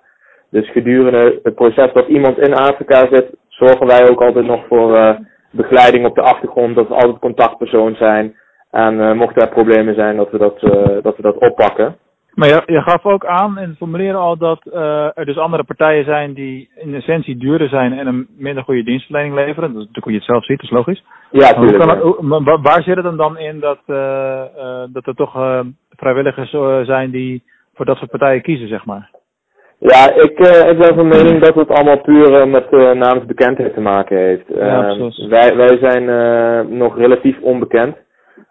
Dus 0.50 0.70
gedurende 0.70 1.40
het 1.42 1.54
proces 1.54 1.92
dat 1.92 2.08
iemand 2.08 2.38
in 2.38 2.54
Afrika 2.54 3.08
zit, 3.10 3.26
zorgen 3.48 3.86
wij 3.86 4.10
ook 4.10 4.22
altijd 4.22 4.46
nog 4.46 4.66
voor 4.66 5.18
begeleiding 5.50 6.06
op 6.06 6.14
de 6.14 6.22
achtergrond, 6.22 6.76
dat 6.76 6.88
we 6.88 6.94
altijd 6.94 7.18
contactpersoon 7.18 7.94
zijn. 7.94 8.36
En 8.70 8.94
uh, 8.94 9.12
mochten 9.12 9.42
er 9.42 9.48
problemen 9.48 9.94
zijn, 9.94 10.16
dat 10.16 10.30
we 10.30 10.38
dat, 10.38 10.62
uh, 10.62 11.02
dat, 11.02 11.16
we 11.16 11.22
dat 11.22 11.38
oppakken. 11.38 11.96
Maar 12.34 12.48
je, 12.48 12.62
je 12.66 12.80
gaf 12.80 13.04
ook 13.04 13.26
aan 13.26 13.58
in 13.58 13.68
het 13.68 13.76
formuleren 13.76 14.20
al 14.20 14.36
dat 14.36 14.60
uh, 14.64 15.18
er 15.18 15.24
dus 15.24 15.36
andere 15.38 15.64
partijen 15.64 16.04
zijn 16.04 16.32
die 16.32 16.70
in 16.74 16.94
essentie 16.94 17.36
duurder 17.36 17.68
zijn 17.68 17.98
en 17.98 18.06
een 18.06 18.26
minder 18.36 18.64
goede 18.64 18.82
dienstverlening 18.82 19.34
leveren. 19.34 19.72
Dat 19.72 19.82
is 19.82 19.88
natuurlijk 19.88 20.04
hoe 20.04 20.12
je 20.12 20.18
het 20.18 20.28
zelf 20.28 20.44
ziet, 20.44 20.60
dat 20.60 20.70
is 20.70 20.76
logisch. 20.76 21.04
Ja, 21.30 21.40
maar 21.40 21.66
tuurlijk. 21.66 21.90
Het, 21.90 22.02
hoe, 22.02 22.44
waar, 22.44 22.60
waar 22.60 22.82
zit 22.82 22.94
het 22.94 23.04
dan, 23.04 23.16
dan 23.16 23.38
in 23.38 23.60
dat, 23.60 23.78
dat 24.92 25.06
er 25.06 25.14
toch 25.14 25.64
vrijwilligers 25.90 26.50
zijn 26.86 27.10
die 27.10 27.42
voor 27.74 27.84
dat 27.84 27.96
soort 27.96 28.10
partijen 28.10 28.42
kiezen, 28.42 28.68
zeg 28.68 28.84
maar? 28.84 29.10
Ja, 29.80 30.14
ik, 30.14 30.38
uh, 30.38 30.70
ik 30.70 30.78
ben 30.78 30.94
van 30.94 31.08
mening 31.08 31.42
dat 31.42 31.54
het 31.54 31.68
allemaal 31.68 32.00
puur 32.00 32.32
uh, 32.32 32.44
met 32.44 32.66
uh, 32.70 32.92
namensbekendheid 32.92 33.74
te 33.74 33.80
maken 33.80 34.16
heeft. 34.16 34.44
Ja, 34.46 34.96
wij, 35.28 35.56
wij 35.56 35.78
zijn 35.80 36.04
nog 36.78 36.96
relatief 36.96 37.40
onbekend. 37.40 37.96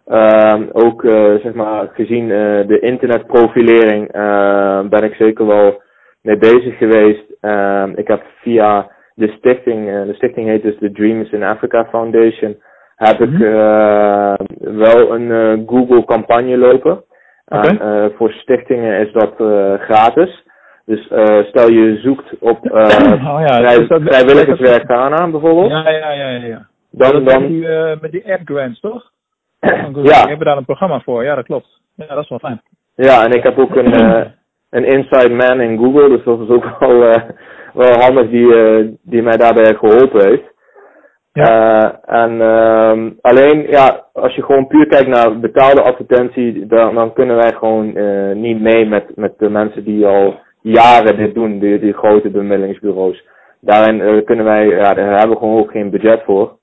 Ehm, 0.06 0.64
ook 0.72 1.02
zeg 1.42 1.54
maar 1.54 1.90
gezien 1.94 2.28
de 2.68 2.80
internetprofilering 2.80 4.12
ben 4.90 5.04
ik 5.04 5.14
zeker 5.14 5.46
wel 5.46 5.82
mee 6.22 6.38
bezig 6.38 6.78
geweest. 6.78 7.24
Ehm, 7.42 7.92
ik 7.96 8.08
heb 8.08 8.24
via 8.42 8.92
de 9.16 9.28
stichting, 9.28 9.86
de 9.86 10.14
stichting 10.14 10.48
heet 10.48 10.64
dus 10.64 10.78
de 10.80 10.92
Dreams 10.92 11.32
in 11.32 11.44
Africa 11.44 11.86
Foundation, 11.86 12.58
heb 12.96 13.20
ik 13.20 13.38
wel 14.60 15.14
een 15.16 15.64
Google 15.68 16.06
campagne 16.06 16.58
lopen. 16.58 17.04
Okay. 17.46 18.12
Voor 18.18 18.32
stichtingen 18.32 19.00
is 19.00 19.12
dat 19.12 19.34
gratis. 19.80 20.46
Dus 20.88 21.10
uh, 21.12 21.44
stel 21.44 21.70
je 21.70 21.98
zoekt 21.98 22.40
op 22.40 22.66
uh, 22.66 22.74
oh, 23.34 23.42
ja, 23.48 23.58
vrij, 23.60 23.78
dus 23.78 23.88
dat, 23.88 24.02
vrijwilligerswerk 24.02 24.84
Ghana 24.84 25.30
bijvoorbeeld. 25.30 25.72
Ja, 25.72 25.90
ja, 25.90 26.12
ja, 26.12 26.30
ja. 26.30 26.46
ja. 26.46 26.68
Dan, 26.92 27.12
dat 27.12 27.30
dan, 27.30 27.42
met 27.42 27.50
die, 27.50 27.62
uh, 27.62 27.92
met 28.02 28.12
die 28.12 28.34
app 28.34 28.42
grants, 28.46 28.80
toch? 28.80 29.12
ja. 29.60 30.24
We 30.24 30.28
hebben 30.28 30.46
daar 30.46 30.58
een 30.58 30.66
programma 30.66 31.00
voor, 31.00 31.24
ja, 31.24 31.36
dat 31.36 31.46
klopt. 31.46 31.82
Ja, 31.96 32.06
dat 32.08 32.24
is 32.24 32.30
wel 32.30 32.40
fijn. 32.40 32.62
Ja, 32.96 33.24
en 33.26 33.32
ik 33.32 33.44
heb 33.44 33.58
ook 33.58 33.76
een, 33.76 33.94
een 34.70 34.86
inside 34.86 35.30
man 35.30 35.62
in 35.62 35.78
Google, 35.78 36.10
dus 36.10 36.24
dat 36.24 36.40
is 36.40 36.50
ook 36.50 36.80
wel, 36.80 37.00
wel 37.74 38.00
handig 38.00 38.30
die, 38.30 39.00
die 39.02 39.22
mij 39.22 39.38
daarbij 39.38 39.76
geholpen 39.76 40.28
heeft. 40.28 40.56
Ja. 41.34 42.00
en 42.06 42.42
ehm, 42.42 43.10
alleen, 43.22 43.68
ja, 43.70 44.06
als 44.14 44.36
je 44.36 44.44
gewoon 44.44 44.68
puur 44.68 44.88
kijkt 44.88 45.08
naar 45.08 45.40
betaalde 45.40 45.82
advertentie, 45.82 46.66
dan, 46.66 46.96
dan 46.96 47.14
kunnen 47.14 47.36
wij 47.36 47.54
gewoon 47.54 47.86
niet 48.42 48.62
mee 48.62 48.86
met, 48.86 49.16
met 49.16 49.34
de 49.38 49.50
mensen 49.50 49.84
die 49.84 50.06
al 50.06 50.46
jaren 50.72 51.18
dit 51.18 51.34
doen, 51.34 51.60
die, 51.60 51.80
die 51.80 51.94
grote 51.94 52.30
bemiddelingsbureaus. 52.30 53.24
Daarin 53.62 54.24
kunnen 54.24 54.46
wij, 54.46 54.68
ja, 54.68 54.94
daar 54.94 55.18
hebben 55.18 55.30
we 55.30 55.38
gewoon 55.38 55.60
ook 55.60 55.72
geen 55.72 55.90
budget 55.90 56.22
voor. 56.24 56.58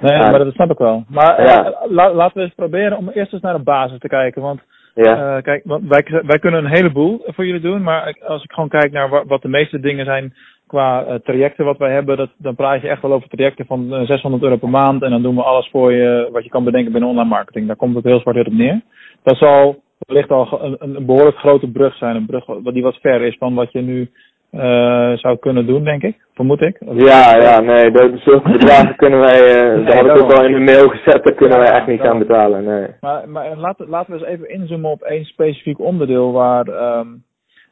Nee, 0.00 0.18
maar 0.18 0.38
dat 0.38 0.54
snap 0.54 0.70
ik 0.70 0.78
wel. 0.78 1.04
Maar 1.08 1.66
laten 1.88 2.32
we 2.34 2.40
eens 2.40 2.54
proberen 2.54 2.96
om 2.96 3.08
eerst 3.08 3.32
eens 3.32 3.42
naar 3.42 3.56
de 3.56 3.62
basis 3.62 3.98
te 3.98 4.08
kijken. 4.08 4.42
Want 4.42 4.60
ja. 4.94 5.36
Uh, 5.36 5.42
kijk, 5.42 5.62
wij, 5.64 6.04
wij 6.26 6.38
kunnen 6.38 6.64
een 6.64 6.76
heleboel 6.76 7.22
voor 7.26 7.46
jullie 7.46 7.60
doen, 7.60 7.82
maar 7.82 8.16
als 8.26 8.42
ik 8.42 8.52
gewoon 8.52 8.68
kijk 8.68 8.92
naar 8.92 9.24
wat, 9.26 9.42
de 9.42 9.48
meeste 9.48 9.80
dingen 9.80 10.04
zijn 10.04 10.34
qua 10.66 11.06
uh, 11.06 11.14
trajecten 11.14 11.64
wat 11.64 11.78
wij 11.78 11.92
hebben, 11.92 12.16
dat, 12.16 12.30
dan 12.36 12.54
praat 12.54 12.80
je 12.80 12.88
echt 12.88 13.02
wel 13.02 13.12
over 13.12 13.28
trajecten 13.28 13.66
van 13.66 14.06
600 14.06 14.42
euro 14.42 14.56
per 14.56 14.68
maand 14.68 15.02
en 15.02 15.10
dan 15.10 15.22
doen 15.22 15.34
we 15.34 15.42
alles 15.42 15.68
voor 15.70 15.92
je 15.92 16.28
wat 16.32 16.44
je 16.44 16.50
kan 16.50 16.64
bedenken 16.64 16.92
binnen 16.92 17.10
online 17.10 17.28
marketing. 17.28 17.66
Daar 17.66 17.76
komt 17.76 17.94
het 17.94 18.04
heel 18.04 18.20
zwart 18.20 18.46
op 18.46 18.52
neer. 18.52 18.80
Dat 19.22 19.36
zal 19.36 19.82
wellicht 20.06 20.30
al 20.30 20.62
een, 20.62 20.76
een 20.78 21.06
behoorlijk 21.06 21.36
grote 21.36 21.70
brug 21.70 21.96
zijn, 21.96 22.16
een 22.16 22.26
brug 22.26 22.44
die 22.44 22.82
wat 22.82 22.96
ver 23.00 23.22
is 23.22 23.36
van 23.36 23.54
wat 23.54 23.72
je 23.72 23.80
nu 23.80 24.10
uh, 24.52 25.12
zou 25.16 25.36
kunnen 25.38 25.66
doen, 25.66 25.84
denk 25.84 26.02
ik. 26.02 26.16
Vermoed 26.34 26.60
ik. 26.60 26.76
Ja, 26.80 27.36
ja, 27.36 27.60
nee, 27.60 27.90
dat, 27.90 28.10
zulke 28.14 28.50
bedragen 28.58 28.96
kunnen 28.96 29.20
wij, 29.20 29.38
uh, 29.38 29.74
nee, 29.74 29.84
dat 29.84 29.94
had 29.94 30.04
ik 30.04 30.22
ook 30.22 30.32
al 30.32 30.44
in 30.44 30.52
de 30.52 30.72
mail 30.72 30.88
gezet, 30.88 31.24
dat 31.24 31.34
kunnen 31.34 31.58
wij 31.58 31.72
echt 31.72 31.86
niet 31.86 32.00
gaan 32.00 32.18
betalen, 32.18 32.64
nee. 32.64 32.86
Maar, 33.00 33.28
maar 33.28 33.56
laten, 33.56 33.88
laten 33.88 34.12
we 34.12 34.18
eens 34.18 34.28
even 34.28 34.50
inzoomen 34.50 34.90
op 34.90 35.02
één 35.02 35.24
specifiek 35.24 35.78
onderdeel 35.78 36.32
waar, 36.32 36.66
um, 36.66 37.22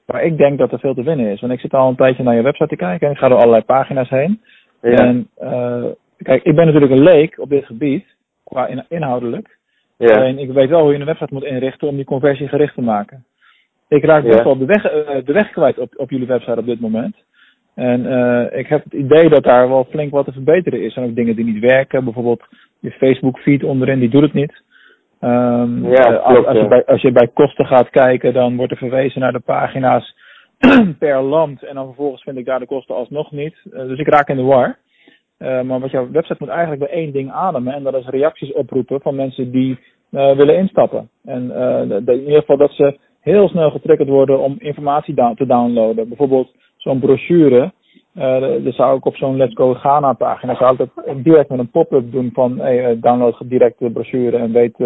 waar 0.06 0.24
ik 0.24 0.36
denk 0.36 0.58
dat 0.58 0.72
er 0.72 0.78
veel 0.78 0.94
te 0.94 1.02
winnen 1.02 1.32
is. 1.32 1.40
Want 1.40 1.52
ik 1.52 1.60
zit 1.60 1.74
al 1.74 1.88
een 1.88 1.96
tijdje 1.96 2.22
naar 2.22 2.34
je 2.34 2.42
website 2.42 2.68
te 2.68 2.76
kijken 2.76 3.06
en 3.06 3.12
ik 3.12 3.18
ga 3.18 3.28
door 3.28 3.38
allerlei 3.38 3.62
pagina's 3.62 4.08
heen. 4.08 4.40
Ja. 4.82 4.90
En 4.90 5.28
uh, 5.42 5.84
kijk, 6.22 6.42
ik 6.42 6.54
ben 6.54 6.66
natuurlijk 6.66 6.92
een 6.92 7.02
leek 7.02 7.38
op 7.38 7.48
dit 7.48 7.64
gebied, 7.64 8.04
qua 8.44 8.66
in, 8.66 8.84
inhoudelijk. 8.88 9.57
Ja. 9.98 10.16
Alleen 10.16 10.38
ik 10.38 10.52
weet 10.52 10.68
wel 10.68 10.80
hoe 10.80 10.92
je 10.92 10.98
een 10.98 11.04
website 11.04 11.34
moet 11.34 11.44
inrichten 11.44 11.88
om 11.88 11.96
die 11.96 12.04
conversie 12.04 12.48
gericht 12.48 12.74
te 12.74 12.80
maken. 12.80 13.24
Ik 13.88 14.04
raak 14.04 14.22
best 14.22 14.42
wel 14.42 14.58
de 14.58 14.64
weg, 14.64 14.84
uh, 14.84 15.24
de 15.24 15.32
weg 15.32 15.50
kwijt 15.50 15.78
op, 15.78 15.92
op 15.96 16.10
jullie 16.10 16.26
website 16.26 16.58
op 16.58 16.66
dit 16.66 16.80
moment. 16.80 17.16
En 17.74 18.04
uh, 18.04 18.58
ik 18.58 18.66
heb 18.66 18.84
het 18.84 18.92
idee 18.92 19.28
dat 19.28 19.42
daar 19.42 19.68
wel 19.68 19.84
flink 19.90 20.10
wat 20.10 20.24
te 20.24 20.32
verbeteren 20.32 20.78
is. 20.78 20.84
Er 20.84 20.92
zijn 20.92 21.06
ook 21.06 21.14
dingen 21.14 21.36
die 21.36 21.44
niet 21.44 21.62
werken. 21.62 22.04
Bijvoorbeeld 22.04 22.42
je 22.80 22.90
Facebook 22.90 23.38
feed 23.38 23.64
onderin, 23.64 23.98
die 23.98 24.08
doet 24.08 24.22
het 24.22 24.32
niet. 24.32 24.62
Um, 25.20 25.86
ja, 25.90 26.02
klopt, 26.02 26.46
als, 26.46 26.58
je 26.58 26.66
bij, 26.68 26.84
als 26.84 27.02
je 27.02 27.12
bij 27.12 27.28
kosten 27.34 27.66
gaat 27.66 27.90
kijken, 27.90 28.32
dan 28.32 28.56
wordt 28.56 28.72
er 28.72 28.78
verwezen 28.78 29.20
naar 29.20 29.32
de 29.32 29.38
pagina's 29.40 30.14
per 30.98 31.22
land. 31.22 31.62
En 31.62 31.74
dan 31.74 31.86
vervolgens 31.86 32.22
vind 32.22 32.38
ik 32.38 32.44
daar 32.44 32.58
de 32.58 32.66
kosten 32.66 32.94
alsnog 32.94 33.32
niet. 33.32 33.56
dus 33.70 33.98
ik 33.98 34.08
raak 34.08 34.28
in 34.28 34.36
de 34.36 34.42
war. 34.42 34.78
Maar 35.38 35.80
wat 35.80 35.90
jouw 35.90 36.10
website 36.10 36.36
moet 36.38 36.48
eigenlijk 36.48 36.80
bij 36.80 36.90
één 36.90 37.12
ding 37.12 37.30
ademen. 37.30 37.74
En 37.74 37.82
dat 37.82 37.94
is 37.94 38.06
reacties 38.06 38.52
oproepen 38.52 39.00
van 39.00 39.14
mensen 39.14 39.50
die 39.50 39.78
willen 40.10 40.56
instappen. 40.56 41.08
En 41.24 41.50
in 42.06 42.20
ieder 42.20 42.40
geval 42.40 42.56
dat 42.56 42.72
ze 42.72 42.98
heel 43.20 43.48
snel 43.48 43.70
getriggerd 43.70 44.08
worden 44.08 44.40
om 44.40 44.54
informatie 44.58 45.14
te 45.14 45.46
downloaden. 45.46 46.08
Bijvoorbeeld 46.08 46.54
zo'n 46.76 46.98
brochure. 46.98 47.72
Dan 48.62 48.72
zou 48.72 48.96
ik 48.96 49.04
op 49.04 49.16
zo'n 49.16 49.36
Let's 49.36 49.54
Go 49.54 49.74
Ghana 49.74 50.12
pagina 50.12 50.54
zou 50.54 50.72
ik 50.72 50.78
dat 50.78 51.24
direct 51.24 51.48
met 51.48 51.58
een 51.58 51.70
pop-up 51.70 52.12
doen 52.12 52.30
van 52.32 52.58
hey, 52.58 52.84
eh, 52.84 52.96
download 53.00 53.40
direct 53.44 53.78
de 53.78 53.90
brochure 53.90 54.36
en 54.36 54.52
weet, 54.52 54.76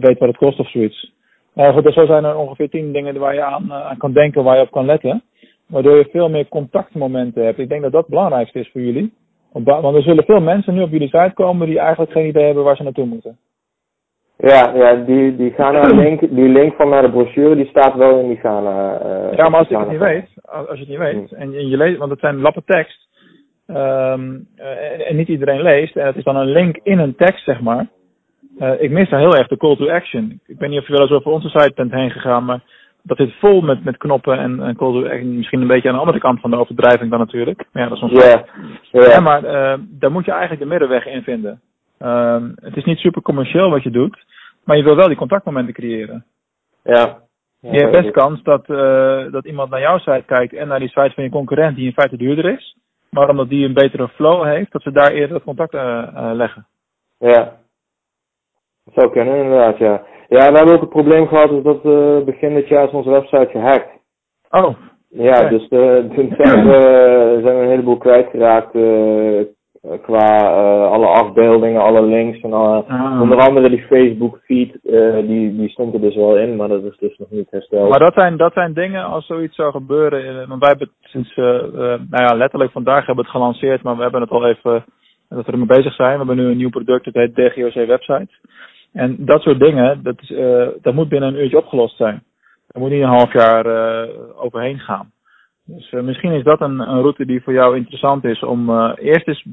weet 0.00 0.18
wat 0.18 0.28
het 0.28 0.36
kost 0.36 0.58
of 0.58 0.70
zoiets. 0.70 1.12
Uh, 1.54 1.72
goed, 1.72 1.84
dus 1.84 1.94
zo 1.94 2.06
zijn 2.06 2.24
er 2.24 2.36
ongeveer 2.36 2.68
tien 2.68 2.92
dingen 2.92 3.18
waar 3.18 3.34
je 3.34 3.42
aan, 3.42 3.72
aan 3.72 3.96
kan 3.96 4.12
denken, 4.12 4.44
waar 4.44 4.56
je 4.56 4.62
op 4.62 4.70
kan 4.70 4.84
letten. 4.84 5.22
Waardoor 5.66 5.96
je 5.96 6.08
veel 6.10 6.28
meer 6.28 6.48
contactmomenten 6.48 7.44
hebt. 7.44 7.58
Ik 7.58 7.68
denk 7.68 7.82
dat 7.82 7.92
dat 7.92 8.00
het 8.00 8.10
belangrijkste 8.10 8.58
is 8.58 8.70
voor 8.72 8.80
jullie. 8.80 9.12
Want 9.52 9.96
er 9.96 10.02
zullen 10.02 10.24
veel 10.24 10.40
mensen 10.40 10.74
nu 10.74 10.82
op 10.82 10.90
jullie 10.90 11.08
site 11.08 11.32
komen 11.34 11.66
die 11.66 11.78
eigenlijk 11.78 12.12
geen 12.12 12.26
idee 12.26 12.44
hebben 12.44 12.64
waar 12.64 12.76
ze 12.76 12.82
naartoe 12.82 13.06
moeten. 13.06 13.38
Ja, 14.38 14.72
ja 14.74 14.94
die, 14.94 15.36
die 15.36 15.50
Ghana 15.50 15.82
link, 15.82 16.20
die 16.20 16.48
link 16.48 16.74
van 16.74 16.88
naar 16.88 17.02
de 17.02 17.10
brochure, 17.10 17.56
die 17.56 17.66
staat 17.66 17.94
wel 17.94 18.18
in 18.18 18.28
die 18.28 18.36
Ghana. 18.36 19.00
Uh, 19.04 19.36
ja, 19.36 19.48
maar 19.48 19.58
als 19.58 19.68
je 19.68 19.78
het 19.78 19.90
niet 19.90 19.98
weet, 19.98 20.28
als 20.42 20.66
je 20.72 20.78
het 20.78 20.88
niet 20.88 20.98
weet, 20.98 21.32
en, 21.32 21.54
en 21.54 21.68
je 21.68 21.76
leest, 21.76 21.98
want 21.98 22.10
het 22.10 22.20
zijn 22.20 22.40
lappen 22.40 22.64
tekst, 22.64 23.08
um, 23.66 24.48
uh, 24.56 25.10
en 25.10 25.16
niet 25.16 25.28
iedereen 25.28 25.62
leest, 25.62 25.96
en 25.96 26.06
het 26.06 26.16
is 26.16 26.24
dan 26.24 26.36
een 26.36 26.50
link 26.50 26.78
in 26.82 26.98
een 26.98 27.14
tekst, 27.14 27.44
zeg 27.44 27.60
maar. 27.60 27.86
Uh, 28.58 28.82
ik 28.82 28.90
mis 28.90 29.08
daar 29.08 29.20
heel 29.20 29.36
erg 29.36 29.48
de 29.48 29.56
call 29.56 29.76
to 29.76 29.88
action. 29.88 30.40
Ik 30.46 30.58
weet 30.58 30.70
niet 30.70 30.80
of 30.80 30.86
je 30.86 30.92
wel 30.92 31.02
eens 31.02 31.10
over 31.10 31.30
onze 31.30 31.48
site 31.48 31.72
bent 31.74 31.92
heen 31.92 32.10
gegaan, 32.10 32.44
maar 32.44 32.62
dat 33.06 33.16
zit 33.16 33.34
vol 33.38 33.60
met, 33.60 33.84
met 33.84 33.96
knoppen 33.96 34.38
en, 34.38 34.60
en. 34.60 35.36
Misschien 35.36 35.60
een 35.60 35.66
beetje 35.66 35.88
aan 35.88 35.94
de 35.94 36.00
andere 36.00 36.18
kant 36.18 36.40
van 36.40 36.50
de 36.50 36.58
overdrijving 36.58 37.10
dan 37.10 37.18
natuurlijk. 37.18 37.64
Maar 37.72 37.82
ja, 37.82 37.88
dat 37.88 37.96
is 37.96 38.02
ons. 38.02 38.12
Ja, 38.12 38.44
yeah. 38.90 39.08
yeah. 39.08 39.22
maar 39.22 39.42
daar 39.88 40.10
moet 40.10 40.24
je 40.24 40.30
eigenlijk 40.30 40.60
de 40.60 40.68
middenweg 40.68 41.06
in 41.06 41.22
vinden. 41.22 41.60
Um, 41.98 42.52
het 42.56 42.76
is 42.76 42.84
niet 42.84 42.98
super 42.98 43.22
commercieel 43.22 43.70
wat 43.70 43.82
je 43.82 43.90
doet, 43.90 44.24
maar 44.64 44.76
je 44.76 44.82
wil 44.82 44.96
wel 44.96 45.06
die 45.06 45.16
contactmomenten 45.16 45.74
creëren. 45.74 46.24
Ja. 46.82 47.18
ja 47.60 47.72
je 47.72 47.78
hebt 47.78 48.02
best 48.02 48.10
kans 48.10 48.42
dat, 48.42 48.68
uh, 48.68 49.32
dat 49.32 49.44
iemand 49.44 49.70
naar 49.70 49.80
jouw 49.80 49.98
site 49.98 50.22
kijkt 50.26 50.54
en 50.54 50.68
naar 50.68 50.78
die 50.78 50.88
site 50.88 51.12
van 51.14 51.24
je 51.24 51.30
concurrent 51.30 51.76
die 51.76 51.86
in 51.86 51.92
feite 51.92 52.16
duurder 52.16 52.44
is. 52.44 52.76
Maar 53.10 53.28
omdat 53.28 53.48
die 53.48 53.64
een 53.64 53.74
betere 53.74 54.08
flow 54.08 54.44
heeft, 54.44 54.72
dat 54.72 54.82
ze 54.82 54.92
daar 54.92 55.10
eerder 55.10 55.34
het 55.34 55.44
contact 55.44 55.74
uh, 55.74 56.30
leggen. 56.32 56.66
Ja. 57.18 57.56
Dat 58.84 58.94
zou 58.94 59.10
kunnen 59.10 59.36
inderdaad, 59.36 59.78
ja. 59.78 60.02
Ja, 60.28 60.50
we 60.50 60.56
hebben 60.56 60.74
ook 60.74 60.80
het 60.80 60.88
probleem 60.88 61.26
gehad 61.26 61.64
dat 61.64 61.82
begin 62.24 62.54
dit 62.54 62.68
jaar 62.68 62.86
is 62.86 62.92
onze 62.92 63.10
website 63.10 63.48
gehackt. 63.50 63.88
Oh. 64.50 64.74
Ja, 65.08 65.38
okay. 65.38 65.48
dus 65.48 65.68
toen 66.14 66.34
zijn 66.36 66.66
we, 66.66 66.80
zijn 67.42 67.56
we 67.56 67.62
een 67.62 67.68
heleboel 67.68 67.98
kwijtgeraakt 67.98 68.74
eh, 69.84 70.02
qua 70.02 70.42
uh, 70.42 70.90
alle 70.90 71.06
afbeeldingen, 71.06 71.82
alle 71.82 72.02
links 72.02 72.40
en 72.40 72.52
alle, 72.52 72.84
ah. 72.84 73.20
onder 73.20 73.38
andere 73.38 73.68
die 73.68 73.86
Facebook 73.86 74.40
feed, 74.44 74.78
uh, 74.82 75.16
die, 75.16 75.56
die 75.56 75.68
stond 75.68 75.94
er 75.94 76.00
dus 76.00 76.14
wel 76.14 76.36
in, 76.36 76.56
maar 76.56 76.68
dat 76.68 76.82
is 76.82 76.96
dus 76.98 77.18
nog 77.18 77.30
niet 77.30 77.50
hersteld. 77.50 77.88
Maar 77.88 77.98
dat 77.98 78.14
zijn, 78.14 78.36
dat 78.36 78.52
zijn 78.52 78.72
dingen 78.72 79.04
als 79.04 79.26
zoiets 79.26 79.56
zou 79.56 79.70
gebeuren, 79.70 80.48
want 80.48 80.60
wij 80.60 80.68
hebben 80.68 80.88
het 80.88 81.10
sinds, 81.10 81.36
nou 81.36 82.22
ja, 82.22 82.34
letterlijk 82.34 82.72
vandaag 82.72 83.06
hebben 83.06 83.24
we 83.24 83.30
het 83.30 83.40
gelanceerd, 83.40 83.82
maar 83.82 83.96
we 83.96 84.02
hebben 84.02 84.20
het 84.20 84.30
al 84.30 84.46
even, 84.46 84.84
dat 85.28 85.46
we 85.46 85.52
ermee 85.52 85.66
bezig 85.66 85.94
zijn. 85.94 86.10
We 86.10 86.16
hebben 86.16 86.36
nu 86.36 86.50
een 86.50 86.56
nieuw 86.56 86.70
product, 86.70 87.04
het 87.04 87.14
heet 87.14 87.34
DGOC 87.34 87.86
Website. 87.86 88.28
En 88.94 89.16
dat 89.18 89.42
soort 89.42 89.60
dingen, 89.60 90.02
dat, 90.02 90.20
is, 90.20 90.28
dat 90.82 90.94
moet 90.94 91.08
binnen 91.08 91.28
een 91.28 91.40
uurtje 91.40 91.58
opgelost 91.58 91.96
zijn. 91.96 92.22
Daar 92.66 92.82
moet 92.82 92.90
niet 92.90 93.02
een 93.02 93.08
half 93.08 93.32
jaar 93.32 93.66
overheen 94.36 94.78
gaan. 94.78 95.12
Dus 95.66 95.92
uh, 95.92 96.02
misschien 96.02 96.32
is 96.32 96.44
dat 96.44 96.60
een, 96.60 96.78
een, 96.78 97.00
route 97.00 97.26
die 97.26 97.42
voor 97.42 97.52
jou 97.52 97.76
interessant 97.76 98.24
is 98.24 98.42
om 98.42 98.70
uh, 98.70 98.92
eerst 98.96 99.28
eens 99.28 99.44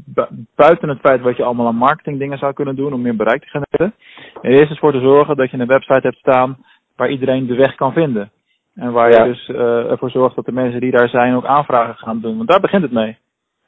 buiten 0.56 0.90
het 0.90 1.00
feit 1.00 1.22
wat 1.22 1.38
je 1.38 1.44
allemaal 1.44 1.68
aan 1.68 1.76
marketing 1.76 2.20
dingen 2.20 2.38
zou 2.38 2.54
kunnen 2.54 2.76
doen 2.76 2.94
om 2.94 3.02
meer 3.02 3.16
bereik 3.16 3.42
te 3.42 3.48
genereren. 3.48 3.94
En 4.42 4.52
eerst 4.52 4.70
eens 4.70 4.80
voor 4.80 4.92
te 4.92 5.00
zorgen 5.00 5.36
dat 5.36 5.52
je 5.52 5.58
een 5.58 5.68
website 5.68 6.08
hebt 6.08 6.18
staan 6.18 6.58
waar 6.96 7.10
iedereen 7.10 7.48
de 7.48 7.56
weg 7.56 7.76
kan 7.76 7.94
vinden. 7.94 8.32
En 8.76 8.92
waar 8.92 9.12
ja. 9.12 9.24
je 9.24 9.32
dus 9.32 9.48
uh, 9.48 9.92
ervoor 9.92 10.10
zorgt 10.10 10.36
dat 10.36 10.46
de 10.46 10.52
mensen 10.52 10.80
die 10.80 10.92
daar 10.92 11.10
zijn 11.10 11.36
ook 11.36 11.46
aanvragen 11.46 11.96
gaan 11.96 12.20
doen. 12.22 12.38
Want 12.38 12.50
daar 12.50 12.60
begint 12.60 12.84
het 12.84 12.92
mee. 12.92 13.18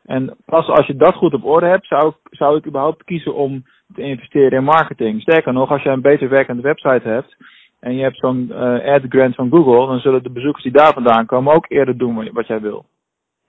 En 0.05 0.35
pas 0.45 0.67
als 0.67 0.87
je 0.87 0.95
dat 0.95 1.15
goed 1.15 1.33
op 1.33 1.45
orde 1.45 1.65
hebt, 1.65 1.87
zou 1.87 2.07
ik, 2.07 2.15
zou 2.37 2.57
ik 2.57 2.67
überhaupt 2.67 3.03
kiezen 3.03 3.35
om 3.35 3.63
te 3.93 4.01
investeren 4.01 4.57
in 4.57 4.63
marketing. 4.63 5.21
Sterker 5.21 5.53
nog, 5.53 5.71
als 5.71 5.83
je 5.83 5.89
een 5.89 6.01
beter 6.01 6.29
werkende 6.29 6.61
website 6.61 7.07
hebt, 7.09 7.35
en 7.79 7.95
je 7.95 8.01
hebt 8.03 8.17
zo'n 8.17 8.47
uh, 8.51 8.93
ad 8.93 9.01
grant 9.09 9.35
van 9.35 9.49
Google, 9.49 9.87
dan 9.87 9.99
zullen 9.99 10.23
de 10.23 10.29
bezoekers 10.29 10.63
die 10.63 10.71
daar 10.71 10.93
vandaan 10.93 11.25
komen 11.25 11.53
ook 11.53 11.65
eerder 11.67 11.97
doen 11.97 12.31
wat 12.33 12.47
jij 12.47 12.61
wil. 12.61 12.85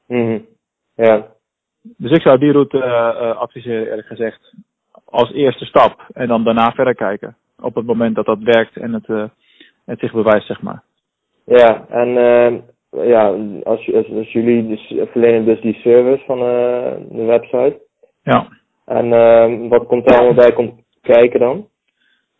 Mhm. 0.06 0.38
Ja. 0.94 1.26
Dus 1.96 2.10
ik 2.10 2.22
zou 2.22 2.38
die 2.38 2.52
route 2.52 2.76
uh, 2.76 3.36
adviseren, 3.36 3.86
eerlijk 3.86 4.06
gezegd, 4.06 4.54
als 5.04 5.32
eerste 5.32 5.64
stap. 5.64 6.06
En 6.12 6.28
dan 6.28 6.44
daarna 6.44 6.72
verder 6.72 6.94
kijken. 6.94 7.36
Op 7.60 7.74
het 7.74 7.86
moment 7.86 8.14
dat 8.14 8.26
dat 8.26 8.38
werkt 8.38 8.76
en 8.76 8.92
het, 8.92 9.08
uh, 9.08 9.24
het 9.84 9.98
zich 9.98 10.12
bewijst, 10.12 10.46
zeg 10.46 10.62
maar. 10.62 10.82
Ja, 11.44 11.86
en 11.88 12.08
uh, 12.08 12.60
ja, 13.08 13.26
als, 13.62 13.92
als, 13.94 14.10
als, 14.10 14.32
jullie 14.32 14.68
dus 14.68 15.08
verlenen 15.10 15.44
dus 15.44 15.60
die 15.60 15.74
service 15.74 16.24
van 16.24 16.38
de 16.38 17.24
website. 17.24 17.80
Ja. 18.22 18.48
En 18.84 19.68
wat 19.68 19.86
komt 19.86 20.08
daar 20.08 20.18
allemaal 20.18 20.44
bij 20.44 20.52
komt 20.52 20.82
kijken 21.02 21.40
dan? 21.40 21.68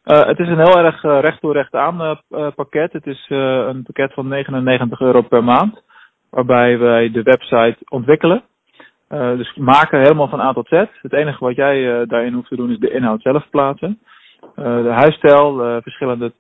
Uh, 0.05 0.27
het 0.27 0.39
is 0.39 0.49
een 0.49 0.67
heel 0.67 0.79
erg 0.79 1.03
uh, 1.03 1.19
recht 1.21 1.41
toe 1.41 1.53
recht 1.53 1.75
aan 1.75 2.19
uh, 2.31 2.49
pakket. 2.55 2.93
Het 2.93 3.07
is 3.07 3.27
een 3.29 3.83
pakket 3.83 4.13
van 4.13 4.29
99 4.29 5.01
euro 5.01 5.23
per 5.23 5.45
maand. 5.45 5.83
Waarbij 6.31 6.79
wij 6.79 7.11
de 7.11 7.23
website 7.23 7.77
ontwikkelen. 7.89 8.43
dus 9.09 9.55
maken 9.55 10.01
helemaal 10.01 10.29
van 10.29 10.41
A 10.41 10.53
tot 10.53 10.69
Z. 10.69 10.85
Het 11.03 11.13
enige 11.13 11.45
wat 11.45 11.57
jij 11.57 12.07
daarin 12.07 12.33
hoeft 12.33 12.49
te 12.49 12.57
doen 12.57 12.71
is 12.71 12.79
de 12.79 12.91
inhoud 12.91 13.23
zelf 13.23 13.51
plaatsen. 13.51 13.99
de 14.55 14.93
huisstijl, 14.95 15.81
verschillende 15.83 16.33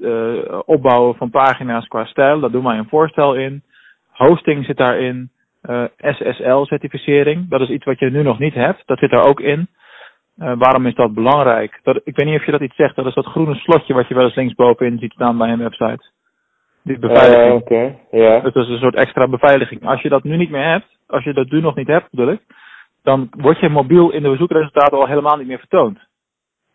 opbouwen 0.66 1.14
van 1.14 1.30
pagina's 1.30 1.86
qua 1.86 2.04
stijl. 2.04 2.40
Daar 2.40 2.50
doen 2.50 2.64
wij 2.64 2.78
een 2.78 2.88
voorstel 2.88 3.34
in. 3.34 3.62
Hosting 4.10 4.64
zit 4.64 4.76
daarin. 4.76 5.30
SSL-certificering. 5.98 7.48
Dat 7.48 7.60
is 7.60 7.68
iets 7.68 7.84
wat 7.84 7.98
je 7.98 8.10
nu 8.10 8.22
nog 8.22 8.38
niet 8.38 8.54
hebt. 8.54 8.82
Dat 8.86 8.98
zit 8.98 9.12
er 9.12 9.28
ook 9.28 9.40
in. 9.40 9.68
Uh, 10.38 10.52
waarom 10.58 10.86
is 10.86 10.94
dat 10.94 11.14
belangrijk? 11.14 11.80
Dat, 11.82 12.00
ik 12.04 12.16
weet 12.16 12.26
niet 12.26 12.38
of 12.38 12.44
je 12.44 12.50
dat 12.50 12.60
iets 12.60 12.76
zegt. 12.76 12.96
Dat 12.96 13.06
is 13.06 13.14
dat 13.14 13.26
groene 13.26 13.54
slotje 13.54 13.94
wat 13.94 14.08
je 14.08 14.14
wel 14.14 14.24
eens 14.24 14.34
linksbovenin 14.34 14.98
ziet 14.98 15.12
staan 15.12 15.38
bij 15.38 15.48
een 15.48 15.58
website. 15.58 16.10
Die 16.82 16.98
beveiliging. 16.98 17.48
Uh, 17.48 17.54
Oké, 17.54 17.96
ja. 18.10 18.40
Dat 18.40 18.56
is 18.56 18.68
een 18.68 18.78
soort 18.78 18.94
extra 18.94 19.28
beveiliging. 19.28 19.86
Als 19.86 20.02
je 20.02 20.08
dat 20.08 20.22
nu 20.22 20.36
niet 20.36 20.50
meer 20.50 20.64
hebt, 20.64 20.86
als 21.06 21.24
je 21.24 21.32
dat 21.32 21.50
nu 21.50 21.60
nog 21.60 21.74
niet 21.74 21.86
hebt 21.86 22.10
bedoel 22.10 22.32
ik, 22.32 22.40
dan 23.02 23.28
wordt 23.30 23.60
je 23.60 23.68
mobiel 23.68 24.10
in 24.10 24.22
de 24.22 24.30
bezoekresultaten 24.30 24.98
al 24.98 25.06
helemaal 25.06 25.36
niet 25.36 25.46
meer 25.46 25.58
vertoond. 25.58 25.98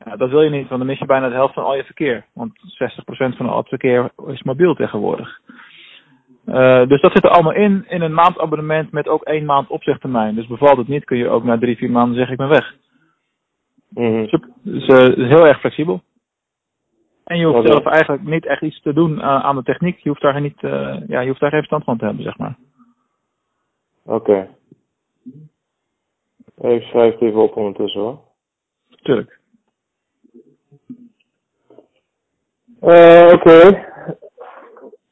Ja, 0.05 0.15
dat 0.15 0.29
wil 0.29 0.41
je 0.41 0.49
niet, 0.49 0.67
want 0.67 0.79
dan 0.79 0.89
mis 0.89 0.99
je 0.99 1.05
bijna 1.05 1.27
de 1.27 1.33
helft 1.33 1.53
van 1.53 1.63
al 1.63 1.75
je 1.75 1.83
verkeer. 1.83 2.25
Want 2.33 2.51
60% 2.53 3.37
van 3.37 3.49
al 3.49 3.57
het 3.57 3.67
verkeer 3.67 4.09
is 4.27 4.43
mobiel 4.43 4.73
tegenwoordig. 4.73 5.39
Uh, 6.45 6.87
dus 6.87 7.01
dat 7.01 7.11
zit 7.11 7.23
er 7.23 7.29
allemaal 7.29 7.53
in, 7.53 7.85
in 7.87 8.01
een 8.01 8.13
maandabonnement 8.13 8.91
met 8.91 9.07
ook 9.07 9.23
één 9.23 9.45
maand 9.45 9.69
opzegtermijn. 9.69 10.35
Dus 10.35 10.47
bevalt 10.47 10.77
het 10.77 10.87
niet, 10.87 11.05
kun 11.05 11.17
je 11.17 11.29
ook 11.29 11.43
na 11.43 11.57
drie, 11.57 11.77
vier 11.77 11.91
maanden 11.91 12.15
zeggen 12.15 12.33
ik 12.33 12.39
ben 12.39 12.49
weg. 12.49 12.73
Dus 13.89 14.87
uh, 14.87 15.27
heel 15.27 15.47
erg 15.47 15.59
flexibel. 15.59 16.01
En 17.23 17.37
je 17.37 17.45
hoeft 17.45 17.67
zelf 17.67 17.85
eigenlijk 17.85 18.23
niet 18.23 18.45
echt 18.45 18.61
iets 18.61 18.81
te 18.81 18.93
doen 18.93 19.11
uh, 19.11 19.21
aan 19.21 19.55
de 19.55 19.63
techniek. 19.63 19.97
Je 19.99 20.09
hoeft 20.09 20.21
daar 20.21 20.41
niet, 20.41 20.61
uh, 20.61 20.97
ja, 21.07 21.19
je 21.19 21.27
hoeft 21.27 21.39
daar 21.39 21.49
geen 21.49 21.59
verstand 21.59 21.83
van 21.83 21.97
te 21.97 22.05
hebben, 22.05 22.23
zeg 22.23 22.37
maar. 22.37 22.57
Oké. 24.05 24.49
Ik 26.61 26.81
schrijf 26.81 27.13
het 27.13 27.21
even 27.21 27.41
op 27.41 27.55
ondertussen 27.55 28.01
hoor. 28.01 28.19
Tuurlijk. 29.01 29.39
Uh, 32.81 33.31
Oké. 33.33 33.87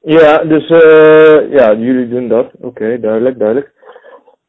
Ja, 0.01 0.37
dus 0.37 0.69
uh, 0.69 1.51
ja, 1.51 1.73
jullie 1.73 2.09
doen 2.09 2.27
dat. 2.27 2.51
Oké, 2.59 2.99
duidelijk, 2.99 3.39
duidelijk. 3.39 3.73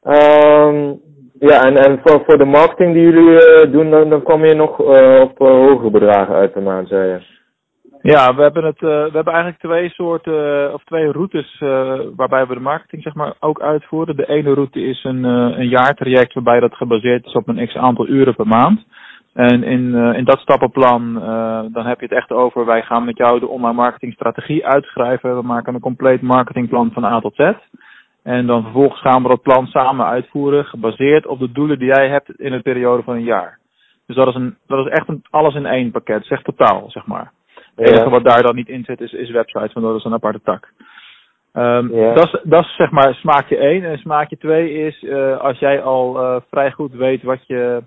Um, 0.02 1.00
ja, 1.38 1.64
en, 1.64 1.76
en 1.76 2.00
voor, 2.04 2.22
voor 2.26 2.38
de 2.38 2.44
marketing 2.44 2.94
die 2.94 3.02
jullie 3.02 3.30
uh, 3.30 3.72
doen, 3.72 3.90
dan, 3.90 4.08
dan 4.08 4.22
kom 4.22 4.44
je 4.44 4.54
nog 4.54 4.80
uh, 4.80 5.20
op 5.20 5.40
uh, 5.40 5.48
hogere 5.48 5.90
bedragen 5.90 6.34
uit 6.34 6.52
per 6.52 6.62
maand, 6.62 6.88
zei 6.88 7.08
je. 7.08 7.36
Ja, 8.02 8.34
we 8.34 8.42
hebben, 8.42 8.64
het, 8.64 8.80
we 8.80 9.10
hebben 9.12 9.32
eigenlijk 9.32 9.62
twee 9.62 9.88
soorten, 9.88 10.74
of 10.74 10.84
twee 10.84 11.12
routes 11.12 11.58
waarbij 12.16 12.46
we 12.46 12.54
de 12.54 12.60
marketing 12.60 13.02
zeg 13.02 13.14
maar 13.14 13.34
ook 13.40 13.60
uitvoeren. 13.60 14.16
De 14.16 14.28
ene 14.28 14.54
route 14.54 14.80
is 14.80 15.04
een, 15.04 15.24
een 15.24 15.68
jaartraject 15.68 16.34
waarbij 16.34 16.60
dat 16.60 16.74
gebaseerd 16.74 17.26
is 17.26 17.32
op 17.32 17.48
een 17.48 17.66
x 17.66 17.76
aantal 17.76 18.08
uren 18.08 18.34
per 18.34 18.46
maand. 18.46 18.86
En 19.34 19.62
in, 19.62 19.94
in 19.94 20.24
dat 20.24 20.38
stappenplan, 20.38 21.14
dan 21.72 21.86
heb 21.86 22.00
je 22.00 22.06
het 22.06 22.16
echt 22.16 22.32
over, 22.32 22.66
wij 22.66 22.82
gaan 22.82 23.04
met 23.04 23.16
jou 23.16 23.40
de 23.40 23.48
online 23.48 23.76
marketingstrategie 23.76 24.66
uitschrijven. 24.66 25.36
We 25.36 25.42
maken 25.42 25.74
een 25.74 25.80
compleet 25.80 26.22
marketingplan 26.22 26.90
van 26.92 27.04
A 27.04 27.20
tot 27.20 27.34
Z. 27.34 27.52
En 28.34 28.46
dan 28.46 28.62
vervolgens 28.62 29.00
gaan 29.00 29.22
we 29.22 29.28
dat 29.28 29.42
plan 29.42 29.66
samen 29.66 30.06
uitvoeren, 30.06 30.64
gebaseerd 30.64 31.26
op 31.26 31.38
de 31.38 31.52
doelen 31.52 31.78
die 31.78 31.94
jij 31.94 32.08
hebt 32.08 32.40
in 32.40 32.52
een 32.52 32.62
periode 32.62 33.02
van 33.02 33.14
een 33.14 33.24
jaar. 33.24 33.58
Dus 34.06 34.16
dat 34.16 34.28
is, 34.28 34.34
een, 34.34 34.56
dat 34.66 34.86
is 34.86 34.92
echt 34.92 35.08
een 35.08 35.22
alles 35.30 35.54
in 35.54 35.66
één 35.66 35.90
pakket, 35.90 36.24
zeg 36.24 36.42
totaal, 36.42 36.90
zeg 36.90 37.06
maar. 37.06 37.32
Het 37.74 37.86
enige 37.88 38.04
Ja. 38.04 38.10
wat 38.10 38.24
daar 38.24 38.42
dan 38.42 38.54
niet 38.54 38.68
in 38.68 38.84
zit 38.84 39.00
is, 39.00 39.12
is 39.12 39.30
websites, 39.30 39.72
want 39.72 39.86
dat 39.86 39.96
is 39.96 40.04
een 40.04 40.12
aparte 40.12 40.40
tak. 40.44 40.72
Um, 41.52 41.94
Ja. 41.94 42.14
dat, 42.44 42.64
is, 42.64 42.76
zeg 42.76 42.90
maar 42.90 43.14
smaakje 43.14 43.56
1. 43.56 43.84
En 43.84 43.98
smaakje 43.98 44.36
2 44.36 44.72
is 44.72 45.02
uh, 45.02 45.40
als 45.40 45.58
jij 45.58 45.82
al 45.82 46.22
uh, 46.22 46.36
vrij 46.50 46.70
goed 46.72 46.92
weet 46.92 47.22
wat 47.22 47.46
je, 47.46 47.82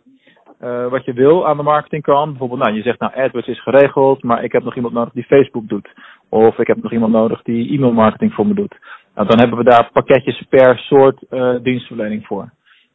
uh, 0.64 0.88
wat 0.88 1.06
je 1.06 1.14
wil 1.14 1.48
aan 1.48 1.58
de 1.58 1.64
marketingkant. 1.64 2.30
Bijvoorbeeld, 2.30 2.60
nou, 2.62 2.76
je 2.76 2.82
zegt 2.82 3.00
nou 3.00 3.14
AdWords 3.16 3.48
is 3.48 3.62
geregeld, 3.62 4.24
maar 4.24 4.44
ik 4.44 4.52
heb 4.52 4.64
nog 4.64 4.76
iemand 4.76 4.94
nodig 4.94 5.14
die 5.14 5.24
Facebook 5.24 5.68
doet. 5.68 5.90
Of 6.30 6.58
ik 6.58 6.68
heb 6.68 6.82
nog 6.82 6.92
iemand 6.92 7.14
nodig 7.14 7.42
die 7.42 7.72
e-mail 7.72 7.94
marketing 7.94 8.34
voor 8.34 8.48
me 8.48 8.54
doet. 8.54 8.76
Nou, 9.16 9.28
dan 9.28 9.40
hebben 9.40 9.58
we 9.58 9.64
daar 9.64 9.90
pakketjes 9.94 10.44
per 10.50 10.78
soort 10.78 11.24
uh, 11.30 11.56
dienstverlening 11.62 12.26
voor. 12.26 12.50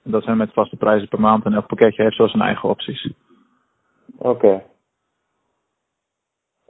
En 0.04 0.11
dat 0.11 0.23
zijn 0.25 0.37
met 0.37 0.52
vaste 0.52 0.76
prijzen 0.76 1.08
per 1.08 1.20
maand 1.20 1.44
en 1.44 1.52
elk 1.52 1.66
pakketje 1.66 2.02
heeft 2.02 2.16
zo 2.16 2.26
zijn 2.26 2.42
eigen 2.42 2.68
opties. 2.68 3.11
Oké. 4.18 4.28
Okay. 4.28 4.62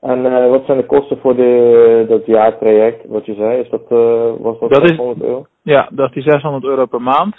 En 0.00 0.18
uh, 0.24 0.48
wat 0.50 0.64
zijn 0.66 0.78
de 0.78 0.86
kosten 0.86 1.18
voor 1.18 1.36
de, 1.36 2.04
dat 2.08 2.26
jaartraject, 2.26 3.06
wat 3.06 3.26
je 3.26 3.34
zei? 3.34 3.60
Is 3.60 3.70
dat, 3.70 3.82
uh, 3.90 4.32
was 4.38 4.58
dat, 4.58 4.70
Dat 4.70 4.82
is- 4.82 4.88
600 4.88 5.22
euro? 5.22 5.46
Ja, 5.62 5.88
dat 5.92 6.08
is 6.08 6.14
die 6.14 6.22
600 6.30 6.64
euro 6.64 6.86
per 6.86 7.02
maand. 7.02 7.36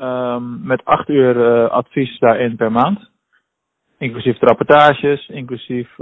Um, 0.00 0.60
met 0.66 0.84
8 0.84 1.08
uur 1.08 1.36
uh, 1.36 1.70
advies 1.70 2.18
daarin 2.18 2.56
per 2.56 2.72
maand. 2.72 3.10
Inclusief 3.98 4.38
de 4.38 4.46
rapportages, 4.46 5.28
inclusief 5.28 5.94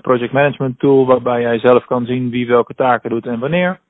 project 0.00 0.32
management 0.32 0.78
tool 0.78 1.06
waarbij 1.06 1.40
jij 1.40 1.58
zelf 1.58 1.84
kan 1.84 2.04
zien 2.06 2.30
wie 2.30 2.46
welke 2.46 2.74
taken 2.74 3.10
doet 3.10 3.26
en 3.26 3.38
wanneer. 3.38 3.80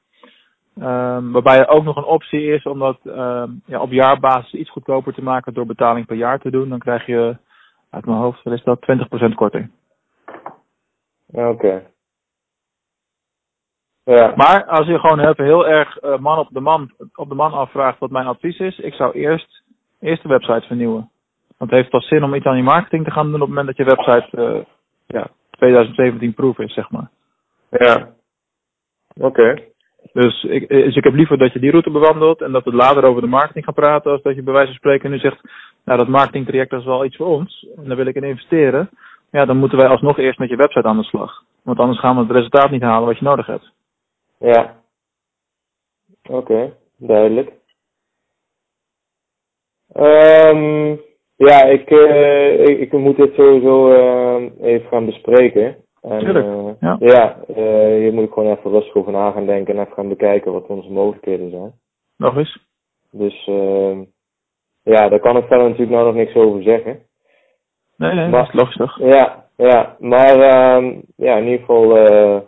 Um, 0.81 1.33
waarbij 1.33 1.59
er 1.59 1.69
ook 1.69 1.85
nog 1.85 1.97
een 1.97 2.05
optie 2.05 2.47
is 2.47 2.63
om 2.63 2.79
dat 2.79 2.99
um, 3.05 3.63
ja, 3.67 3.81
op 3.81 3.91
jaarbasis 3.91 4.53
iets 4.53 4.71
goedkoper 4.71 5.15
te 5.15 5.23
maken 5.23 5.55
door 5.55 5.67
betaling 5.67 6.07
per 6.07 6.17
jaar 6.17 6.39
te 6.39 6.51
doen. 6.51 6.69
Dan 6.69 6.79
krijg 6.79 7.07
je 7.07 7.37
uit 7.91 8.07
mijn 8.07 8.19
hoofd, 8.19 8.43
wat 8.43 8.55
is 8.55 8.63
dat, 8.63 8.87
20% 9.31 9.35
korting. 9.35 9.71
Ja, 11.27 11.51
Oké. 11.51 11.83
Ja. 14.05 14.33
Maar 14.37 14.65
als 14.65 14.87
je 14.87 14.99
gewoon 14.99 15.21
even 15.21 15.45
heel 15.45 15.69
erg 15.69 16.03
uh, 16.03 16.19
man 16.19 16.39
op 16.39 16.49
de 16.51 16.61
man, 16.61 16.91
op 17.15 17.29
de 17.29 17.35
man 17.35 17.53
afvraagt 17.53 17.99
wat 17.99 18.11
mijn 18.11 18.27
advies 18.27 18.59
is, 18.59 18.79
ik 18.79 18.95
zou 18.95 19.13
eerst, 19.13 19.63
eerst 20.01 20.23
de 20.23 20.29
website 20.29 20.67
vernieuwen. 20.67 21.11
Want 21.57 21.71
het 21.71 21.81
heeft 21.81 21.91
pas 21.91 22.09
zin 22.09 22.25
om 22.25 22.35
iets 22.35 22.47
aan 22.47 22.57
je 22.57 22.63
marketing 22.63 23.05
te 23.05 23.11
gaan 23.11 23.25
doen 23.25 23.35
op 23.35 23.41
het 23.41 23.49
moment 23.49 23.67
dat 23.67 23.77
je 23.77 23.95
website 23.95 24.37
uh, 24.37 24.65
ja, 25.07 25.31
2017 25.51 26.35
proof 26.35 26.59
is, 26.59 26.75
zeg 26.75 26.91
maar. 26.91 27.11
Ja. 27.71 28.09
Oké. 29.21 29.70
Dus 30.13 30.45
ik, 30.45 30.69
dus 30.69 30.97
ik 30.97 31.05
heb 31.05 31.15
liever 31.15 31.39
dat 31.39 31.53
je 31.53 31.59
die 31.59 31.71
route 31.71 31.91
bewandelt 31.91 32.41
en 32.41 32.53
dat 32.53 32.65
we 32.65 32.73
later 32.73 33.05
over 33.05 33.23
de 33.23 33.29
marketing 33.29 33.65
gaan 33.65 33.75
praten, 33.75 34.13
als 34.13 34.23
dat 34.23 34.35
je 34.35 34.43
bij 34.43 34.53
wijze 34.53 34.69
van 34.69 34.77
spreken 34.77 35.11
nu 35.11 35.19
zegt, 35.19 35.41
nou 35.85 35.99
dat 35.99 36.09
marketingtraject 36.09 36.73
is 36.73 36.85
wel 36.85 37.05
iets 37.05 37.17
voor 37.17 37.27
ons, 37.27 37.67
en 37.77 37.85
daar 37.85 37.97
wil 37.97 38.07
ik 38.07 38.15
in 38.15 38.25
investeren. 38.25 38.91
Ja, 39.31 39.45
dan 39.45 39.57
moeten 39.57 39.79
wij 39.79 39.89
alsnog 39.89 40.19
eerst 40.19 40.39
met 40.39 40.49
je 40.49 40.57
website 40.57 40.89
aan 40.89 40.97
de 40.97 41.03
slag. 41.03 41.45
Want 41.63 41.79
anders 41.79 42.01
gaan 42.01 42.15
we 42.15 42.23
het 42.23 42.31
resultaat 42.31 42.71
niet 42.71 42.83
halen 42.83 43.07
wat 43.07 43.19
je 43.19 43.25
nodig 43.25 43.47
hebt. 43.47 43.73
Ja. 44.39 44.77
Oké, 46.29 46.73
duidelijk. 46.97 47.53
Um, 49.97 51.01
ja, 51.37 51.65
ik, 51.65 51.91
uh, 51.91 52.61
ik, 52.61 52.79
ik 52.79 52.93
moet 52.93 53.17
dit 53.17 53.35
sowieso 53.35 53.93
uh, 53.93 54.51
even 54.61 54.89
gaan 54.89 55.07
bespreken. 55.07 55.77
En, 56.03 56.19
Tuurlijk, 56.19 56.47
uh, 56.47 56.71
ja. 56.81 56.97
Ja, 57.01 57.37
uh, 57.57 57.57
hier 57.99 58.13
moet 58.13 58.25
ik 58.25 58.33
gewoon 58.33 58.57
even 58.57 58.71
rustig 58.71 58.95
over 58.95 59.13
na 59.13 59.31
gaan 59.31 59.47
denken 59.47 59.75
en 59.75 59.81
even 59.81 59.93
gaan 59.93 60.09
bekijken 60.09 60.53
wat 60.53 60.67
onze 60.67 60.91
mogelijkheden 60.91 61.51
zijn. 61.51 61.73
Nog 62.17 62.37
eens. 62.37 62.59
Dus 63.11 63.47
uh, 63.47 63.99
ja, 64.83 65.09
daar 65.09 65.21
kan 65.21 65.37
ik 65.37 65.45
verder 65.47 65.67
natuurlijk 65.67 65.91
nou 65.91 66.05
nog 66.07 66.15
niks 66.15 66.35
over 66.35 66.63
zeggen. 66.63 66.99
Nee, 67.97 68.13
nee, 68.15 68.29
Maar- 68.29 68.41
dat 68.45 68.49
is 68.49 68.61
logisch 68.61 68.77
toch? 68.77 68.99
Ja, 68.99 69.45
ja, 69.57 69.97
maar 69.99 70.37
uh, 70.37 70.93
ja, 71.17 71.37
in 71.37 71.45
ieder 71.45 71.59
geval 71.59 72.13
uh, 72.13 72.39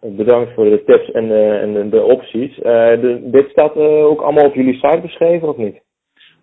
bedankt 0.00 0.54
voor 0.54 0.64
de 0.64 0.84
tips 0.84 1.10
en, 1.10 1.24
uh, 1.24 1.62
en 1.62 1.72
de, 1.72 1.88
de 1.88 2.02
opties. 2.02 2.56
De, 2.56 3.20
dit 3.30 3.48
staat 3.50 3.76
ook 3.76 4.20
allemaal 4.20 4.46
op 4.46 4.54
jullie 4.54 4.74
site 4.74 5.00
beschreven 5.02 5.48
of 5.48 5.56
niet? 5.56 5.80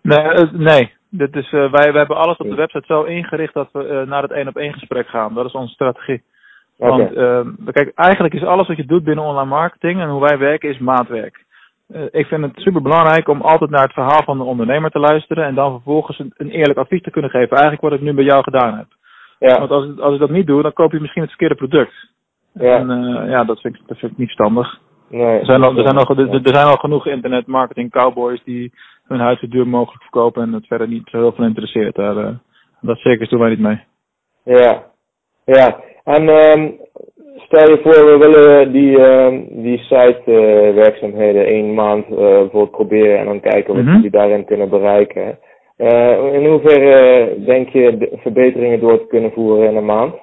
Nee, 0.02 0.46
nee. 0.52 0.92
Dit 1.16 1.36
is, 1.36 1.52
uh, 1.52 1.70
wij, 1.70 1.70
wij 1.70 1.98
hebben 1.98 2.16
alles 2.16 2.36
op 2.36 2.48
de 2.48 2.54
website 2.54 2.86
zo 2.86 3.02
ingericht 3.02 3.54
dat 3.54 3.68
we 3.72 3.84
uh, 3.84 4.10
naar 4.10 4.22
het 4.22 4.30
één 4.30 4.48
op 4.48 4.56
één 4.56 4.72
gesprek 4.72 5.08
gaan. 5.08 5.34
Dat 5.34 5.46
is 5.46 5.52
onze 5.52 5.72
strategie. 5.72 6.22
Want 6.76 7.16
uh, 7.16 7.40
kijk, 7.64 7.92
eigenlijk 7.94 8.34
is 8.34 8.44
alles 8.44 8.68
wat 8.68 8.76
je 8.76 8.86
doet 8.86 9.04
binnen 9.04 9.24
online 9.24 9.48
marketing 9.48 10.00
en 10.00 10.08
hoe 10.08 10.20
wij 10.20 10.38
werken 10.38 10.70
is 10.70 10.78
maatwerk. 10.78 11.44
Uh, 11.88 12.02
ik 12.10 12.26
vind 12.26 12.42
het 12.42 12.52
super 12.54 12.82
belangrijk 12.82 13.28
om 13.28 13.40
altijd 13.40 13.70
naar 13.70 13.82
het 13.82 13.92
verhaal 13.92 14.22
van 14.22 14.38
de 14.38 14.44
ondernemer 14.44 14.90
te 14.90 14.98
luisteren 14.98 15.44
en 15.44 15.54
dan 15.54 15.72
vervolgens 15.72 16.18
een, 16.18 16.32
een 16.36 16.50
eerlijk 16.50 16.78
advies 16.78 17.02
te 17.02 17.10
kunnen 17.10 17.30
geven. 17.30 17.50
Eigenlijk 17.50 17.82
wat 17.82 17.92
ik 17.92 18.00
nu 18.00 18.12
bij 18.12 18.24
jou 18.24 18.42
gedaan 18.42 18.76
heb. 18.76 18.86
Ja, 19.38 19.58
Want 19.58 19.70
als, 19.70 19.98
als 19.98 20.14
ik 20.14 20.20
dat 20.20 20.30
niet 20.30 20.46
doe, 20.46 20.62
dan 20.62 20.72
koop 20.72 20.92
je 20.92 21.00
misschien 21.00 21.22
het 21.22 21.30
verkeerde 21.30 21.54
product. 21.54 21.92
ja, 22.52 22.76
En 22.76 22.88
ja, 23.28 23.44
dat 23.44 23.60
vind, 23.60 23.74
ik, 23.74 23.80
dat 23.86 23.98
vind 23.98 24.12
ik 24.12 24.18
niet 24.18 24.26
verstandig. 24.26 24.80
Nee. 25.08 25.38
Er 25.38 25.44
zijn, 25.44 25.62
al, 25.62 25.76
er, 25.76 25.82
zijn 25.82 25.96
al, 25.96 26.16
er, 26.16 26.30
er 26.30 26.54
zijn 26.54 26.66
al 26.66 26.76
genoeg 26.76 27.06
internetmarketing 27.06 27.90
cowboys 27.90 28.42
die 28.44 28.72
hun 29.04 29.20
huis 29.20 29.40
zo 29.40 29.48
duur 29.48 29.68
mogelijk 29.68 30.02
verkopen 30.02 30.42
en 30.42 30.52
het 30.52 30.66
verder 30.66 30.88
niet 30.88 31.08
zo 31.08 31.18
heel 31.18 31.32
veel 31.32 31.44
interesseert. 31.44 31.94
Daar, 31.94 32.16
uh, 32.16 32.28
dat 32.80 32.98
circus 32.98 33.28
doen 33.28 33.40
wij 33.40 33.48
niet 33.48 33.58
mee. 33.58 33.80
Ja, 34.44 34.82
ja. 35.44 35.80
En 36.04 36.28
um, 36.28 36.80
stel 37.36 37.70
je 37.70 37.80
voor, 37.82 38.06
we 38.06 38.18
willen 38.18 38.72
die, 38.72 39.00
um, 39.00 39.46
die 39.62 39.78
site 39.78 40.22
uh, 40.26 40.74
werkzaamheden 40.74 41.46
één 41.46 41.74
maand 41.74 42.04
uh, 42.10 42.16
bijvoorbeeld 42.16 42.70
proberen 42.70 43.18
en 43.18 43.24
dan 43.24 43.40
kijken 43.40 43.74
wat 43.74 43.84
Mhm. 43.84 43.94
jullie 43.94 44.10
daarin 44.10 44.44
kunnen 44.44 44.68
bereiken. 44.68 45.38
Uh, 45.78 46.32
in 46.34 46.46
hoeverre 46.46 47.34
denk 47.44 47.68
je 47.68 48.16
verbeteringen 48.22 48.80
door 48.80 48.98
te 48.98 49.06
kunnen 49.06 49.32
voeren 49.32 49.68
in 49.70 49.76
een 49.76 49.84
maand? 49.84 50.14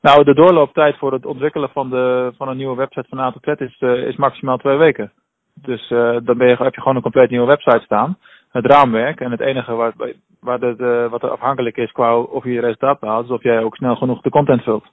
Nou, 0.00 0.24
de 0.24 0.34
doorlooptijd 0.34 0.96
voor 0.98 1.12
het 1.12 1.26
ontwikkelen 1.26 1.70
van, 1.70 1.90
de, 1.90 2.32
van 2.36 2.48
een 2.48 2.56
nieuwe 2.56 2.76
website 2.76 3.08
van 3.08 3.18
A 3.18 3.32
is, 3.56 3.80
uh, 3.80 4.06
is 4.06 4.16
maximaal 4.16 4.56
twee 4.56 4.76
weken. 4.76 5.12
Dus 5.54 5.90
uh, 5.90 6.16
dan 6.22 6.38
ben 6.38 6.48
je, 6.48 6.56
heb 6.56 6.74
je 6.74 6.80
gewoon 6.80 6.96
een 6.96 7.02
compleet 7.02 7.30
nieuwe 7.30 7.46
website 7.46 7.84
staan. 7.84 8.18
Het 8.50 8.66
raamwerk 8.66 9.20
en 9.20 9.30
het 9.30 9.40
enige 9.40 9.74
waar, 9.74 9.92
waar 10.40 10.60
de, 10.60 10.76
de, 10.76 11.06
wat 11.10 11.22
er 11.22 11.30
afhankelijk 11.30 11.76
is 11.76 11.92
qua 11.92 12.18
of 12.18 12.44
je 12.44 12.60
resultaat 12.60 13.00
behaalt, 13.00 13.24
is 13.24 13.30
of 13.30 13.42
jij 13.42 13.62
ook 13.62 13.76
snel 13.76 13.96
genoeg 13.96 14.20
de 14.20 14.30
content 14.30 14.62
vult. 14.62 14.84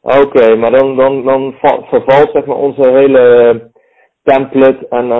Oké, 0.00 0.56
maar 0.56 0.70
dan, 0.70 0.96
dan, 0.96 1.24
dan 1.24 1.54
va- 1.60 1.82
vervalt 1.82 2.30
zeg 2.32 2.44
maar 2.44 2.56
onze 2.56 2.92
hele 2.92 3.70
template 4.22 4.88
en 4.88 5.10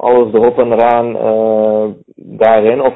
alles 0.00 0.32
erop 0.32 0.58
en 0.58 0.72
eraan 0.72 1.12
daarin. 2.16 2.80
Of 2.80 2.94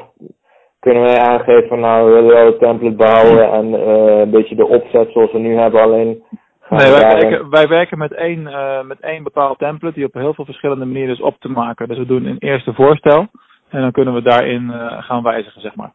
kunnen 0.85 1.03
wij 1.03 1.19
aangeven 1.19 1.67
van 1.67 1.79
nou 1.79 2.05
we 2.05 2.13
willen 2.13 2.35
wel 2.35 2.47
een 2.47 2.57
template 2.57 2.95
bouwen 2.95 3.51
en 3.51 3.65
uh, 3.65 4.19
een 4.19 4.29
beetje 4.29 4.55
de 4.55 4.67
opzet 4.67 5.11
zoals 5.11 5.31
we 5.31 5.39
nu 5.39 5.57
hebben 5.57 5.81
alleen. 5.81 6.23
Nee, 6.69 6.91
wij 6.91 7.01
daarin- 7.01 7.29
werken, 7.29 7.49
wij 7.49 7.67
werken 7.67 7.97
met 7.97 8.13
één, 8.13 8.39
uh, 8.39 8.81
met 8.81 8.99
één 8.99 9.23
bepaald 9.23 9.57
template 9.57 9.95
die 9.95 10.05
op 10.05 10.13
heel 10.13 10.33
veel 10.33 10.45
verschillende 10.45 10.85
manieren 10.85 11.13
is 11.13 11.21
op 11.21 11.35
te 11.39 11.49
maken. 11.49 11.87
Dus 11.87 11.97
we 11.97 12.05
doen 12.05 12.25
een 12.25 12.39
eerste 12.39 12.73
voorstel. 12.73 13.27
En 13.69 13.81
dan 13.81 13.91
kunnen 13.91 14.13
we 14.13 14.21
daarin 14.21 14.71
gaan 14.99 15.23
wijzigen, 15.23 15.61
zeg 15.61 15.75
maar. 15.75 15.91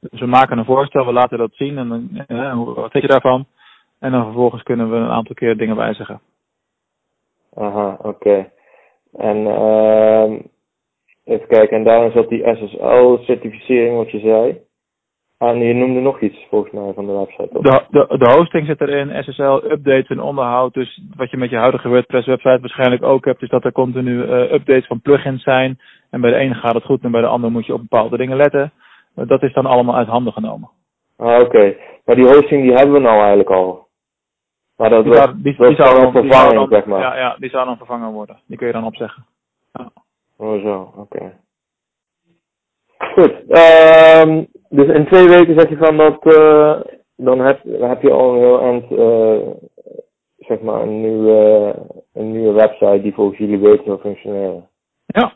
Dus 0.00 0.20
we 0.20 0.26
maken 0.26 0.58
een 0.58 0.64
voorstel, 0.64 1.06
we 1.06 1.12
laten 1.12 1.38
dat 1.38 1.50
zien 1.52 1.78
en 1.78 1.88
dan, 1.88 2.64
wat 2.64 2.90
vind 2.90 3.04
je 3.04 3.10
daarvan? 3.10 3.46
En 4.00 4.12
dan 4.12 4.24
vervolgens 4.24 4.62
kunnen 4.62 4.90
we 4.90 4.96
een 4.96 5.10
aantal 5.10 5.34
keer 5.34 5.56
dingen 5.56 5.76
wijzigen. 5.76 6.20
Aha, 7.54 7.96
oké. 8.02 8.50
En 9.16 9.36
uh, 9.36 10.40
even 11.24 11.46
kijken, 11.46 11.76
en 11.76 11.84
daarin 11.84 12.10
zat 12.10 12.28
die 12.28 12.54
SSL-certificering 12.54 13.96
wat 13.96 14.10
je 14.10 14.18
zei. 14.18 14.60
En 15.38 15.58
je 15.58 15.74
noemde 15.74 16.00
nog 16.00 16.20
iets 16.20 16.46
volgens 16.48 16.72
mij 16.72 16.92
van 16.92 17.06
de 17.06 17.12
website. 17.12 17.48
De, 17.52 17.84
de, 17.90 18.18
de 18.18 18.32
hosting 18.36 18.66
zit 18.66 18.80
erin, 18.80 19.22
SSL, 19.22 19.60
updates 19.70 20.08
en 20.08 20.20
onderhoud. 20.20 20.74
Dus 20.74 21.02
wat 21.16 21.30
je 21.30 21.36
met 21.36 21.50
je 21.50 21.56
huidige 21.56 21.88
WordPress 21.88 22.26
website 22.26 22.60
waarschijnlijk 22.60 23.02
ook 23.02 23.24
hebt, 23.24 23.42
is 23.42 23.48
dat 23.48 23.64
er 23.64 23.72
continu 23.72 24.22
uh, 24.22 24.52
updates 24.52 24.86
van 24.86 25.00
plugins 25.00 25.42
zijn. 25.42 25.78
En 26.10 26.20
bij 26.20 26.30
de 26.30 26.36
ene 26.36 26.54
gaat 26.54 26.74
het 26.74 26.84
goed 26.84 27.02
en 27.02 27.10
bij 27.10 27.20
de 27.20 27.26
andere 27.26 27.52
moet 27.52 27.66
je 27.66 27.72
op 27.72 27.80
bepaalde 27.80 28.16
dingen 28.16 28.36
letten. 28.36 28.72
Uh, 29.16 29.28
dat 29.28 29.42
is 29.42 29.52
dan 29.52 29.66
allemaal 29.66 29.96
uit 29.96 30.08
handen 30.08 30.32
genomen. 30.32 30.70
Ah, 31.16 31.40
oké. 31.40 31.76
Maar 32.04 32.16
die 32.16 32.26
hosting 32.26 32.62
die 32.62 32.72
hebben 32.72 32.94
we 32.94 33.00
nou 33.00 33.18
eigenlijk 33.18 33.50
al. 33.50 33.88
Maar 34.76 34.90
dat, 34.90 35.04
die, 35.04 35.12
was, 35.12 35.26
die, 35.26 35.42
die, 35.42 35.66
die 35.66 35.76
zou 35.76 36.00
dan 36.00 36.12
vervangen, 36.12 36.68
zeg 36.68 36.84
maar. 36.84 37.00
Ja, 37.00 37.16
ja, 37.16 37.36
die 37.38 37.50
zou 37.50 37.66
dan 37.66 37.76
vervangen 37.76 38.12
worden. 38.12 38.40
Die 38.46 38.56
kun 38.56 38.66
je 38.66 38.72
dan 38.72 38.84
opzeggen. 38.84 39.26
Ja. 39.72 39.90
Oh 40.40 40.62
zo, 40.62 40.92
oké. 40.96 41.38
Goed. 42.98 43.32
Um, 43.48 44.46
dus 44.68 44.86
in 44.86 45.06
twee 45.06 45.28
weken 45.28 45.60
zeg 45.60 45.68
je 45.68 45.76
van 45.76 45.96
dat, 45.96 46.26
uh, 46.26 46.80
dan 47.16 47.38
heb, 47.38 47.60
heb 47.80 48.02
je 48.02 48.10
al 48.10 48.32
een 48.32 48.38
heel 48.38 48.60
eind, 48.60 48.90
uh, 48.90 49.48
zeg 50.38 50.60
maar, 50.60 50.82
een 50.82 51.00
nieuwe, 51.00 51.74
een 52.12 52.32
nieuwe 52.32 52.52
website 52.52 53.00
die 53.02 53.14
volgens 53.14 53.38
jullie 53.38 53.58
beter 53.58 53.84
zal 53.84 53.98
functioneren. 53.98 54.68
Ja, 55.06 55.32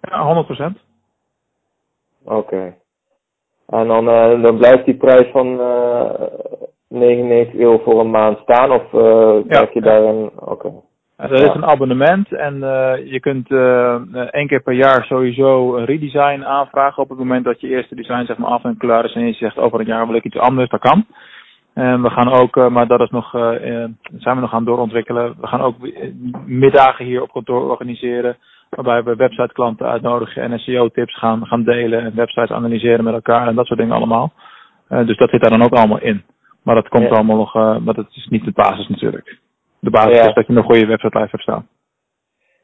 ja 0.00 0.44
100%. 0.44 0.78
Oké. 2.24 2.36
Okay. 2.36 2.78
En 3.66 3.88
dan, 3.88 4.08
uh, 4.08 4.42
dan 4.42 4.56
blijft 4.58 4.84
die 4.84 4.96
prijs 4.96 5.30
van 5.30 5.60
uh, 5.60 6.22
99 6.88 7.54
euro 7.54 7.78
voor 7.78 8.00
een 8.00 8.10
maand 8.10 8.38
staan 8.38 8.72
of 8.72 8.88
krijg 9.46 9.72
je 9.72 9.80
daar 9.80 10.02
een... 10.02 10.30
Oké. 10.40 10.66
Okay. 10.66 10.86
Dat 11.18 11.30
is 11.30 11.54
een 11.54 11.64
abonnement 11.64 12.32
en 12.32 12.54
uh, 12.54 13.10
je 13.12 13.20
kunt 13.20 13.50
uh, 13.50 13.94
één 14.30 14.46
keer 14.46 14.62
per 14.62 14.72
jaar 14.72 15.04
sowieso 15.04 15.76
een 15.76 15.84
redesign 15.84 16.44
aanvragen 16.44 17.02
op 17.02 17.08
het 17.08 17.18
moment 17.18 17.44
dat 17.44 17.60
je 17.60 17.68
eerste 17.68 17.94
design 17.94 18.24
zeg 18.24 18.38
maar 18.38 18.50
af 18.50 18.64
en 18.64 18.76
klaar 18.76 19.04
is 19.04 19.14
en 19.14 19.26
je 19.26 19.32
zegt 19.32 19.58
over 19.58 19.80
een 19.80 19.86
jaar 19.86 20.06
wil 20.06 20.16
ik 20.16 20.24
iets 20.24 20.38
anders, 20.38 20.70
dat 20.70 20.80
kan. 20.80 21.06
En 21.74 22.02
we 22.02 22.10
gaan 22.10 22.32
ook, 22.32 22.56
uh, 22.56 22.68
maar 22.68 22.86
dat 22.86 23.00
is 23.00 23.10
nog, 23.10 23.30
zijn 24.16 24.34
we 24.34 24.40
nog 24.40 24.52
aan 24.52 24.64
doorontwikkelen. 24.64 25.34
We 25.40 25.46
gaan 25.46 25.60
ook 25.60 25.76
middagen 26.46 27.04
hier 27.04 27.22
op 27.22 27.32
kantoor 27.32 27.70
organiseren. 27.70 28.36
Waarbij 28.70 29.02
we 29.02 29.16
websiteklanten 29.16 29.86
uitnodigen 29.86 30.42
en 30.42 30.58
SEO-tips 30.58 31.18
gaan, 31.18 31.46
gaan 31.46 31.64
delen 31.64 32.00
en 32.00 32.14
websites 32.14 32.50
analyseren 32.50 33.04
met 33.04 33.14
elkaar 33.14 33.46
en 33.46 33.54
dat 33.54 33.66
soort 33.66 33.78
dingen 33.78 33.94
allemaal. 33.94 34.32
Dus 34.88 35.16
dat 35.16 35.30
zit 35.30 35.40
daar 35.40 35.58
dan 35.58 35.64
ook 35.64 35.74
allemaal 35.74 36.00
in. 36.00 36.22
Maar 36.62 36.74
dat 36.74 36.88
komt 36.88 37.08
ja. 37.08 37.14
allemaal 37.14 37.36
nog, 37.36 37.54
maar 37.54 37.94
dat 37.94 38.06
is 38.10 38.26
niet 38.30 38.44
de 38.44 38.52
basis 38.52 38.88
natuurlijk 38.88 39.38
de 39.80 39.90
basis 39.90 40.16
ja. 40.16 40.26
is 40.26 40.34
dat 40.34 40.46
je 40.46 40.52
een 40.52 40.62
goede 40.62 40.86
website 40.86 41.18
live 41.18 41.30
hebt 41.30 41.42
staan. 41.42 41.66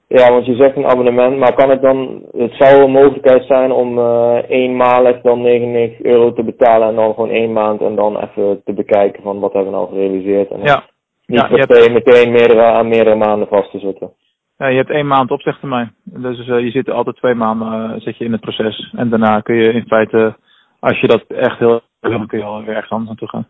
Ja, 0.09 0.31
want 0.31 0.46
je 0.46 0.55
zegt 0.55 0.77
een 0.77 0.87
abonnement, 0.87 1.38
maar 1.38 1.55
kan 1.55 1.70
het 1.70 1.83
dan, 1.83 2.22
het 2.37 2.55
zou 2.59 2.83
een 2.83 2.90
mogelijkheid 2.90 3.44
zijn 3.44 3.72
om 3.72 3.98
uh, 3.98 4.38
eenmalig 4.48 5.20
dan 5.20 5.42
99 5.42 6.03
euro 6.03 6.33
te 6.33 6.42
betalen 6.42 6.88
en 6.88 6.94
dan 6.94 7.14
gewoon 7.14 7.31
één 7.31 7.53
maand 7.53 7.81
en 7.81 7.94
dan 7.94 8.18
even 8.18 8.62
te 8.64 8.72
bekijken 8.72 9.22
van 9.22 9.40
wat 9.40 9.53
hebben 9.53 9.72
we 9.72 9.79
nou 9.79 9.88
gerealiseerd. 9.88 10.50
En 10.50 10.61
ja. 10.62 10.85
Niet 11.27 11.40
ja, 11.40 11.48
meteen, 11.50 11.92
hebt... 11.92 12.07
meteen 12.07 12.33
meerdere, 12.33 12.62
aan 12.62 12.88
meerdere 12.88 13.16
maanden 13.16 13.48
vast 13.48 13.70
te 13.70 13.79
zitten. 13.79 14.12
Ja, 14.59 14.66
je 14.66 14.77
hebt 14.77 14.90
één 14.90 15.07
maand 15.07 15.31
opzegtermijn. 15.31 15.94
Dus 16.05 16.38
uh, 16.38 16.61
je 16.61 16.70
zit 16.70 16.90
altijd 16.90 17.16
twee 17.16 17.35
maanden 17.35 17.90
uh, 17.90 18.00
zit 18.00 18.16
je 18.16 18.24
in 18.24 18.33
het 18.33 18.40
proces. 18.40 18.92
En 18.96 19.11
daarna 19.11 19.40
kun 19.40 19.55
je 19.55 19.72
in 19.72 19.87
feite, 19.87 20.37
als 20.81 21.00
je 21.00 21.07
dat 21.07 21.24
echt 21.29 21.59
heel 21.59 21.81
wil, 22.00 22.27
kun 22.27 22.38
je 22.38 22.44
al 22.44 22.62
ergens 22.64 22.90
anders 22.90 23.09
naartoe 23.09 23.29
gaan. 23.29 23.46